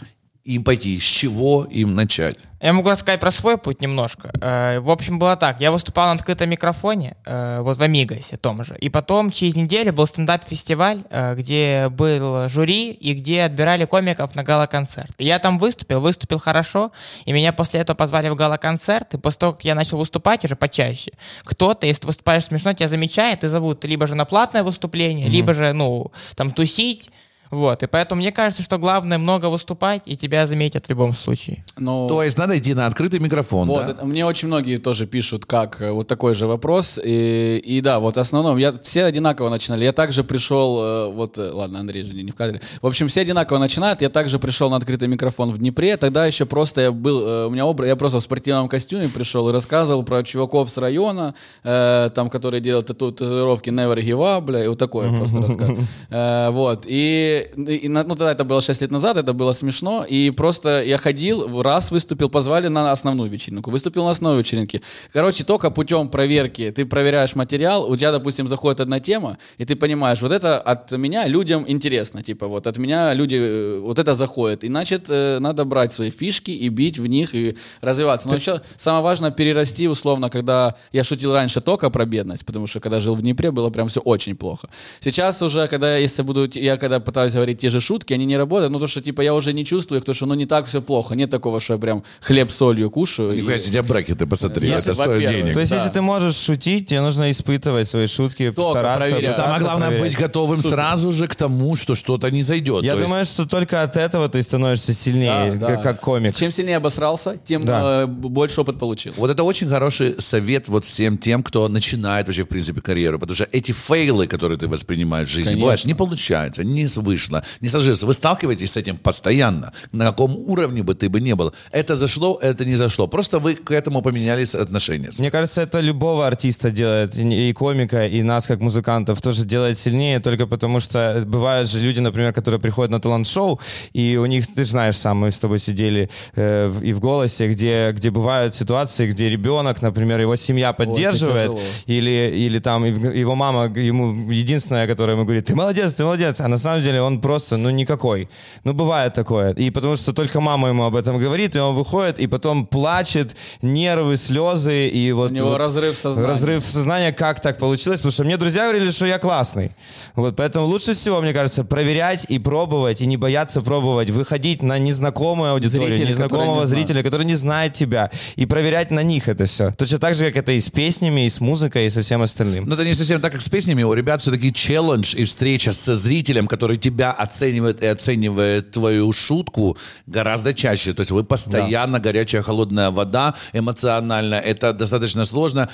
[0.44, 1.00] им пойти?
[1.00, 2.38] С чего им начать?
[2.62, 4.32] Я могу рассказать про свой путь немножко.
[4.42, 5.60] Э, В общем, было так.
[5.60, 8.78] Я выступал на открытом микрофоне, э, вот в Амигасе том же.
[8.80, 14.44] И потом через неделю был стендап-фестиваль, э, где был жюри и где отбирали комиков на
[14.44, 15.12] гала-концерт.
[15.18, 16.94] И я там выступил, выступил хорошо,
[17.26, 19.14] и меня после этого позвали в гала-концерт.
[19.14, 21.12] И после того, как я начал выступать уже почаще,
[21.44, 25.54] кто-то, если ты выступаешь смешно, тебя замечает и зовут либо же на платное выступление, либо
[25.54, 27.10] же, ну, там, тусить,
[27.54, 31.64] Вот, и поэтому мне кажется, что главное много выступать, и тебя заметят в любом случае.
[31.78, 33.92] Ну, То есть надо идти на открытый микрофон, Вот, да?
[33.92, 37.00] это- мне очень многие тоже пишут, как э, вот такой же вопрос.
[37.04, 39.84] И, и да, вот в основном, я, все одинаково начинали.
[39.84, 42.60] Я также пришел, э, вот, э, ладно, Андрей же не в кадре.
[42.82, 44.02] В общем, все одинаково начинают.
[44.02, 45.98] Я также пришел на открытый микрофон в Днепре.
[45.98, 49.54] Тогда еще просто я был, у меня образ, я просто в спортивном костюме пришел и
[49.54, 54.64] рассказывал про чуваков с района, э, там, которые делают тату- татуировки Never Give Up, бля,
[54.64, 55.80] и вот такое просто рассказывал.
[56.10, 60.06] Э, Вот, и, и на- ну, тогда это было 6 лет назад, это было смешно,
[60.10, 64.82] и просто я ходил, раз выступил, позвали на основную вечеринку, выступил на основной вечеринке.
[65.14, 69.76] Короче, только путем проверки, ты проверяешь материал, у тебя, допустим, заходит одна тема, и ты
[69.76, 74.14] понимаешь, вот это от меня людям интересно, типа вот от меня люди, э, вот это
[74.16, 78.28] заходит, и значит, э, надо брать свои фишки и бить в них и развиваться.
[78.28, 82.80] Но еще самое важное перерасти, условно, когда я шутил раньше только про бедность, потому что
[82.80, 84.68] когда жил в Днепре, было прям все очень плохо.
[85.00, 88.72] Сейчас уже, когда если буду, я когда пытаюсь говорить те же шутки, они не работают,
[88.72, 90.82] ну то, что типа я уже не чувствую их, то, что ну не так все
[90.82, 93.32] плохо, нет такого, что я прям хлеб с солью кушаю.
[93.34, 95.54] и- Нихуя себе, у тебя брекеты, посмотри, Если, это стоит денег.
[95.54, 95.78] То есть, Да.
[95.78, 99.10] если ты можешь шутить, тебе нужно испытывать свои шутки, Только стараться.
[99.10, 99.36] проверять.
[99.36, 100.12] Самое главное проверять.
[100.14, 102.84] быть готовым сразу же к тому, что что-то не зайдет.
[102.84, 105.68] Я То есть- думаю, что только от этого ты становишься сильнее, Да, да.
[105.76, 106.36] как, как комик.
[106.36, 108.04] Чем сильнее обосрался, тем Да.
[108.04, 109.14] э, больше опыт получил.
[109.18, 113.20] Вот это очень хороший совет вот всем тем, кто начинает вообще, в принципе, карьеру.
[113.20, 115.62] Потому что эти фейлы, которые ты воспринимаешь в жизни, Конечно.
[115.62, 118.04] бываешь, не получается, не вышло, не сложилось.
[118.04, 119.72] Вы сталкиваетесь с этим постоянно.
[119.92, 121.54] На каком уровне бы ты бы не был.
[121.72, 123.08] Это зашло, это не зашло.
[123.08, 125.10] Просто вы к этому поменялись отношения.
[125.20, 130.20] Мне кажется, это любого артиста делает, и комика, и нас, как музыкантов, тоже делает сильнее,
[130.20, 133.60] только потому что бывают же люди, например, которые приходят на талант-шоу,
[133.94, 137.48] и у них, ты знаешь сам, мы с тобой сидели э, в- и в «Голосе»,
[137.50, 141.62] где, где бывают ситуации, где ребенок, например, его семья поддерживает, тяжело.
[141.88, 146.48] или, или там его мама ему единственная, которая ему говорит, ты молодец, ты молодец, а
[146.48, 148.30] на самом деле он просто, ну, никакой.
[148.64, 149.54] Ну, бывает такое.
[149.54, 153.36] И потому что только мама ему об этом говорит, и он выходит, и потом плачет,
[153.62, 155.32] нервы, слезы, и вот...
[155.32, 156.28] У него вот разрыв сознания.
[156.28, 159.72] Разрыв сознания, как так получилось, потому что мне друзья говорили, что я классный.
[160.16, 164.80] Вот, поэтому лучше всего, мне кажется, проверять и пробовать, и не бояться пробовать, выходить на
[164.80, 166.70] незнакомую аудиторию, Зрителя, незнакомого не знает.
[166.70, 169.72] зрителя, который не знает тебя, и проверять на них это все.
[169.72, 172.66] Точно так же, как это и с песнями, и с музыкой, и со всем остальным.
[172.66, 173.84] Но это не совсем так, как с песнями.
[173.84, 179.78] У ребят все-таки челлендж и встреча со зрителем, который тебя оценивает и оценивает твою шутку
[180.08, 180.94] гораздо чаще.
[180.94, 184.36] То есть вы постоянно горячая, холодная вода эмоционально.
[184.36, 185.70] Это достаточно сложно.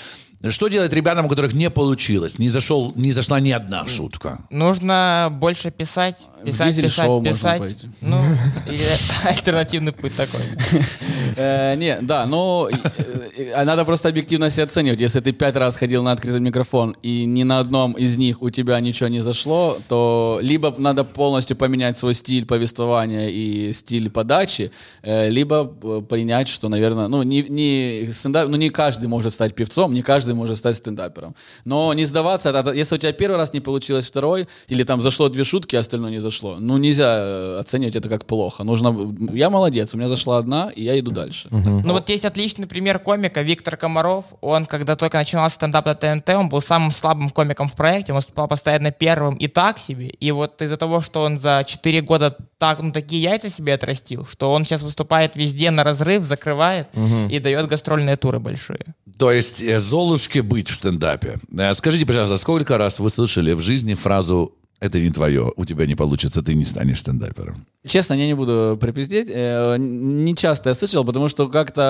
[0.47, 2.39] Что делать ребятам, у которых не получилось?
[2.39, 4.39] Не, зашел, не зашла ни одна шутка.
[4.49, 6.15] Нужно больше писать,
[6.45, 7.59] писать, писать, дизель-шоу можно писать.
[7.59, 7.87] пойти.
[7.99, 8.21] Ну,
[9.25, 10.39] альтернативный путь такой.
[11.35, 15.01] Э, Не, да, но э, надо просто объективно себя оценивать.
[15.01, 18.49] Если ты пять раз ходил на открытый микрофон, и ни на одном из них у
[18.49, 24.71] тебя ничего не зашло, то либо надо полностью поменять свой стиль повествования и стиль подачи,
[25.03, 29.93] э, либо принять, что, наверное, ну, не, не, стендап, ну, не каждый может стать певцом,
[29.93, 31.35] не каждый может стать стендапером.
[31.65, 35.43] Но не сдаваться, если у тебя первый раз не получилось второй, или там зашло две
[35.43, 38.63] шутки, а остальное не зашло, ну, нельзя э, оценивать это как плохо.
[38.63, 41.47] Нужно, я молодец, у меня зашла одна, и я иду дальше.
[41.51, 44.25] Ну вот есть отличный пример комика Виктор Комаров.
[44.41, 48.17] Он, когда только начинал стендап на ТНТ, он был самым слабым комиком в проекте, он
[48.17, 50.07] выступал постоянно первым и так себе.
[50.07, 54.25] И вот из-за того, что он за 4 года так, ну, такие яйца себе отрастил,
[54.25, 56.87] что он сейчас выступает везде на разрыв, закрывает
[57.29, 58.95] и дает гастрольные туры большие.
[59.17, 59.79] То есть э,
[60.19, 61.39] Золушке быть в стендапе.
[61.57, 65.85] Э, Скажите, пожалуйста, сколько раз вы слышали в жизни фразу «это не твое, у тебя
[65.85, 67.65] не получится, ты не станешь стендапером»?
[67.87, 69.29] Честно, я не буду припиздеть.
[69.33, 71.81] Э, Не часто я слышал, потому что как-то,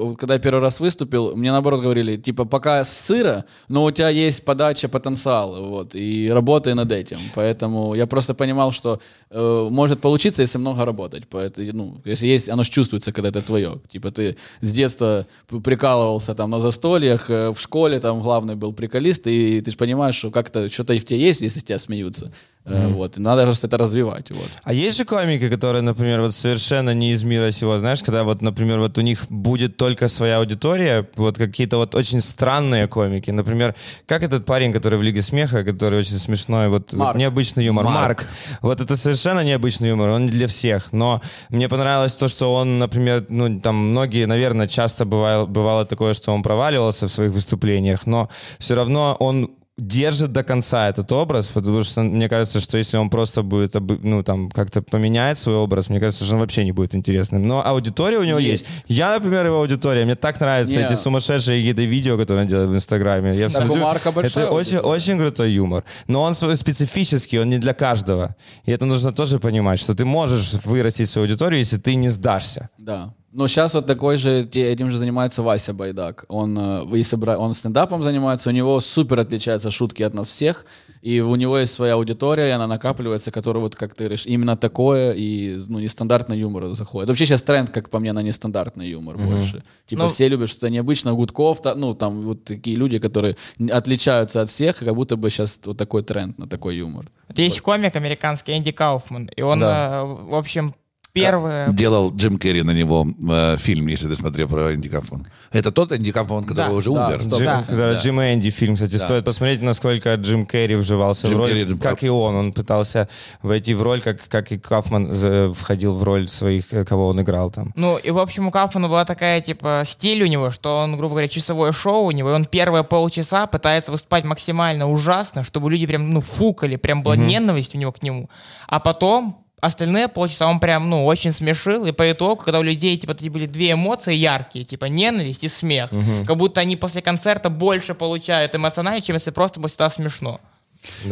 [0.00, 4.08] э, когда я первый раз выступил, мне наоборот говорили, типа, пока сыро, но у тебя
[4.08, 7.18] есть подача, потенциал, вот, и работай над этим.
[7.34, 9.00] Поэтому я просто понимал, что
[9.30, 11.26] э, может получиться, если много работать.
[11.28, 13.80] Поэтому, ну, если есть, оно ж чувствуется, когда это твое.
[13.88, 15.26] Типа ты с детства
[15.64, 20.30] прикалывался там на застольях, в школе там главный был приколист, и ты же понимаешь, что
[20.30, 22.32] как-то что-то в тебе есть, если тебя смеются.
[22.66, 24.50] Э, Вот, и надо просто это развивать, вот.
[24.64, 28.42] А есть же комики, которые, например, вот совершенно не из мира сего, знаешь, когда вот,
[28.42, 33.74] например, вот у них будет только своя аудитория, вот какие-то вот очень странные комики, например,
[34.06, 37.96] как этот парень, который в Лиге Смеха, который очень смешной, вот, вот необычный юмор, Марк.
[37.96, 38.26] Марк.
[38.62, 42.78] Вот это совершенно необычный юмор, он не для всех, но мне понравилось то, что он,
[42.78, 48.06] например, ну, там многие, наверное, часто бывало, бывало такое, что он проваливался в своих выступлениях,
[48.06, 48.28] но
[48.58, 53.10] все равно он держит до конца этот образ, потому что мне кажется, что если он
[53.10, 56.94] просто будет, ну, там, как-то поменяет свой образ, мне кажется, что он вообще не будет
[56.94, 57.46] интересным.
[57.46, 58.66] Но аудитория у него есть.
[58.86, 60.04] Я, например, его аудитория.
[60.04, 60.86] Мне так нравятся Не.
[60.86, 63.34] эти сумасшедшие какие-то видео, которые он делает в Инстаграме.
[63.34, 63.86] Я Так смотрю,
[64.22, 65.84] это очень, очень крутой юмор.
[66.06, 68.36] Но он свой специфический, он не для каждого.
[68.64, 72.68] И это нужно тоже понимать, что ты можешь вырастить свою аудиторию, если ты не сдашься.
[72.78, 73.14] Да.
[73.32, 76.24] Но сейчас вот такой же, этим же занимается Вася Байдак.
[76.28, 80.64] Он, э, если бра- он стендапом занимается, у него супер отличаются шутки от нас всех,
[81.00, 84.56] и у него есть своя аудитория, и она накапливается, которая, вот как ты говоришь, именно
[84.56, 87.08] такое, и ну, нестандартный юмор заходит.
[87.08, 89.62] Вообще сейчас тренд, как по мне, на нестандартный юмор больше.
[89.86, 93.36] Типа Ну- все любят что-то необычное, Гудков, та- ну там вот такие люди, которые
[93.70, 97.06] отличаются от всех, и как будто бы сейчас вот такой тренд на такой юмор.
[97.28, 100.00] Вот есть комик американский Энди Кауфман, и он, Да.
[100.02, 100.74] э, в общем,
[101.12, 101.72] первый...
[101.72, 105.26] Делал Джим Керри на него э, фильм, если ты смотрел про Энди Кафман.
[105.52, 107.18] Это тот Энди Кафман, который Да, уже да, умер.
[107.18, 107.62] Джим, Да.
[107.66, 107.98] когда Да.
[107.98, 111.78] Джим и Энди фильм, кстати, стоит посмотреть, насколько Джим Керри вживался Джим в роль, Керри,
[111.78, 112.34] как и он.
[112.36, 113.08] Он пытался
[113.42, 117.20] войти в роль, как, как и Кафман э, входил в роль своих, э, кого он
[117.20, 117.72] играл там.
[117.76, 121.14] Ну, и, в общем, у Кауфмана была такая, типа, стиль у него, что он, грубо
[121.14, 125.86] говоря, часовое шоу у него, и он первые полчаса пытается выступать максимально ужасно, чтобы люди
[125.86, 128.28] прям, ну, фукали, прям была ненависть у него к нему.
[128.68, 132.96] А потом остальные полчаса он прям, ну, очень смешил, и по итогу, когда у людей,
[132.96, 135.90] типа, такие были две эмоции яркие, типа, ненависть и смех,
[136.26, 140.40] как будто они после концерта больше получают эмоционально, чем если просто было всегда смешно.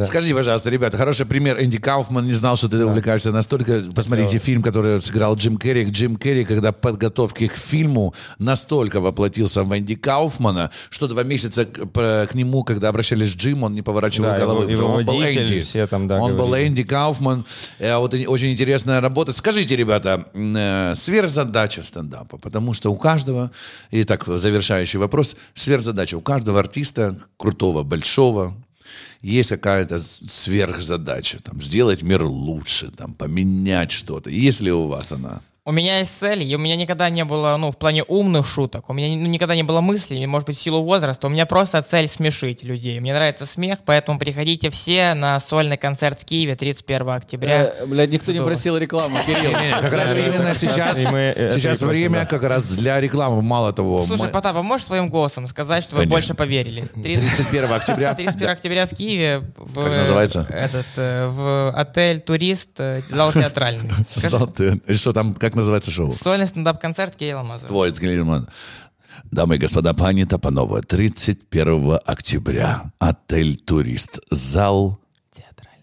[0.04, 1.62] Скажите, пожалуйста, ребята, хороший пример.
[1.62, 3.84] Энди Кауфман не знал, что ты увлекаешься настолько.
[3.94, 5.84] Посмотрите фильм, который сыграл Джим Керри.
[5.90, 11.64] Джим Керри, когда в подготовке к фильму настолько воплотился в Энди Кауфмана, что два месяца
[11.66, 11.84] к,
[12.26, 14.62] к нему, когда обращались к Джиму, он не поворачивал Да, головы.
[14.70, 15.60] его- его он был Энди.
[15.60, 16.68] все там, да, Он был говорили.
[16.68, 17.44] Энди Кауфман.
[17.78, 19.32] Э, Вот очень интересная работа.
[19.32, 23.50] Скажите, ребята, э, сверхзадача стендапа, потому что у каждого,
[23.90, 28.54] и так завершающий вопрос, сверхзадача у каждого артиста, крутого, большого,
[29.20, 34.30] есть какая-то сверхзадача, там, сделать мир лучше, там, поменять что-то.
[34.30, 35.42] Есть ли у вас она?
[35.68, 38.88] У меня есть цель, и у меня никогда не было, ну, в плане умных шуток,
[38.88, 41.82] у меня ну, никогда не было мыслей, может быть, в силу возраста, у меня просто
[41.82, 42.98] цель смешить людей.
[43.00, 47.64] Мне нравится смех, поэтому приходите все на сольный концерт в Киеве 31 октября.
[47.64, 48.54] Э, блядь, никто не Здорово.
[48.54, 49.52] просил рекламу, Кирилл.
[49.82, 53.42] Как раз именно сейчас, сейчас время как раз для рекламы.
[53.42, 56.88] Мало того, Слушай, Потап, а можешь своим голосом сказать, что вы больше поверили?
[56.94, 58.14] 30 31 октября.
[58.14, 59.42] 31 октября в Киеве.
[59.58, 60.46] В, Как называется?
[60.48, 63.90] Этот, э, в отель «Турист», э, зал театральный.
[64.86, 66.12] И Что там, как называется шоу?
[66.12, 67.68] Сольный стендап-концерт Кирилла Мазура.
[67.68, 68.48] Твой Гельман.
[69.30, 72.92] Дамы и господа, пани Топанова, 31 октября.
[72.98, 74.20] Отель «Турист».
[74.30, 74.98] Зал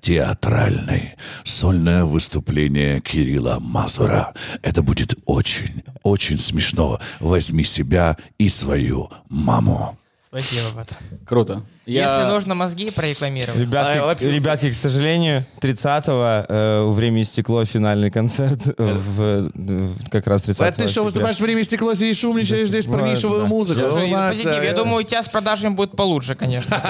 [0.05, 1.15] театральный.
[1.43, 4.35] Сольное выступление Кирилла Мазура.
[4.61, 6.99] Это будет очень, очень смешно.
[7.19, 9.97] Возьми себя и свою маму.
[10.27, 10.97] Спасибо, Потап.
[11.25, 11.63] Круто.
[11.85, 13.59] Я- Если нужно мозги прорекламировать.
[13.59, 20.25] Ребятки, А, ребятки, к сожалению, 30-го э, у «Времени стекло» финальный концерт в, в- как
[20.25, 23.47] раз 30 А ты что, выступаешь в время стекло, сидишь, умничаешь здесь парнишевую да.
[23.47, 23.81] музыку?
[23.81, 24.63] О, позитив.
[24.63, 26.81] Я думаю, у тебя с продажами будет получше, конечно.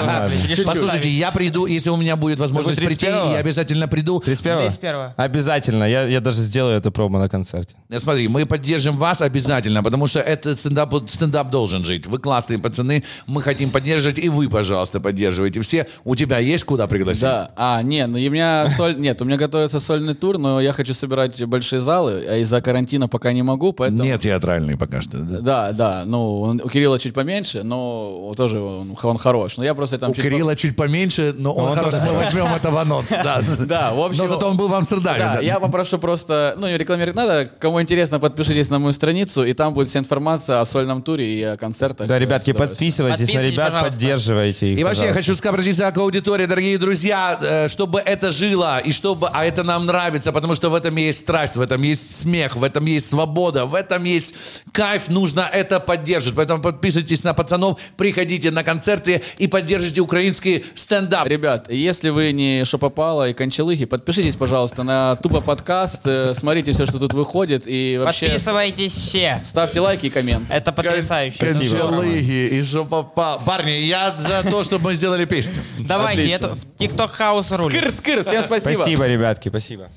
[0.64, 3.32] Послушайте, я приду, если у меня будет возможность прийти, 31-го?
[3.32, 4.20] я обязательно приду.
[4.20, 5.14] 31 31-го.
[5.22, 5.84] Обязательно.
[5.84, 7.74] Я, даже сделаю это промо на концерте.
[7.90, 12.06] Э, Смотри, мы поддержим вас обязательно, потому что этот стендап должен жить.
[12.06, 15.86] Вы классные пацаны, мы хотим поддерживать, и вы, пожалуйста, поддерживайте все.
[16.04, 17.22] У тебя есть куда пригласить?
[17.22, 20.60] Да, а, не, ну и у меня соль, нет, у меня готовится сольный тур, но
[20.60, 24.02] я хочу собирать большие залы, а из-за карантина пока не могу, поэтому...
[24.04, 25.18] Не театральный пока что.
[25.18, 25.40] да?
[25.40, 29.56] Да, да, ну, он- у Кирилла чуть поменьше, но тоже он, он хорош.
[29.58, 32.70] Но я просто там У чуть Кирилла чуть поменьше, но он, хорош, мы возьмем это
[32.70, 33.08] в анонс.
[33.08, 35.18] Да, Да, в общем- Но зато он был в Амстердаме.
[35.18, 39.52] Да, я попрошу просто, ну, не рекламировать надо, кому интересно, подпишитесь на мою страницу, и
[39.52, 42.06] там будет вся информация о сольном туре и о концертах.
[42.08, 43.92] Да, ребятки, подписывайтесь на ребят, пожалуйста.
[43.92, 44.75] поддерживайте их.
[44.76, 49.28] И вообще я хочу обратиться к аудитории, дорогие друзья, э, чтобы это жило, и чтобы,
[49.32, 52.62] а это нам нравится, потому что в этом есть страсть, в этом есть смех, в
[52.62, 54.34] этом есть свобода, в этом есть
[54.72, 56.36] кайф, нужно это поддерживать.
[56.36, 61.26] Поэтому подписывайтесь на пацанов, приходите на концерты и поддержите украинский стендап.
[61.26, 66.84] Ребят, если вы не шопопала и кончалыхи, подпишитесь, пожалуйста, на Тупо подкаст, э, смотрите все,
[66.84, 69.40] что тут выходит, и вообще Подписывайтесь все.
[69.42, 70.50] ставьте лайки и коммент.
[70.50, 71.38] Это потрясающе.
[71.38, 73.40] Кончалыги и жопопа.
[73.46, 75.54] Парни, я за то, чтобы мы сделали песню.
[75.78, 76.46] Давайте, Отлично.
[76.46, 77.78] это в TikTok хаус рулит.
[77.78, 78.74] Скыр, скыр, всем спасибо.
[78.74, 79.88] Спасибо, ребятки, спасибо.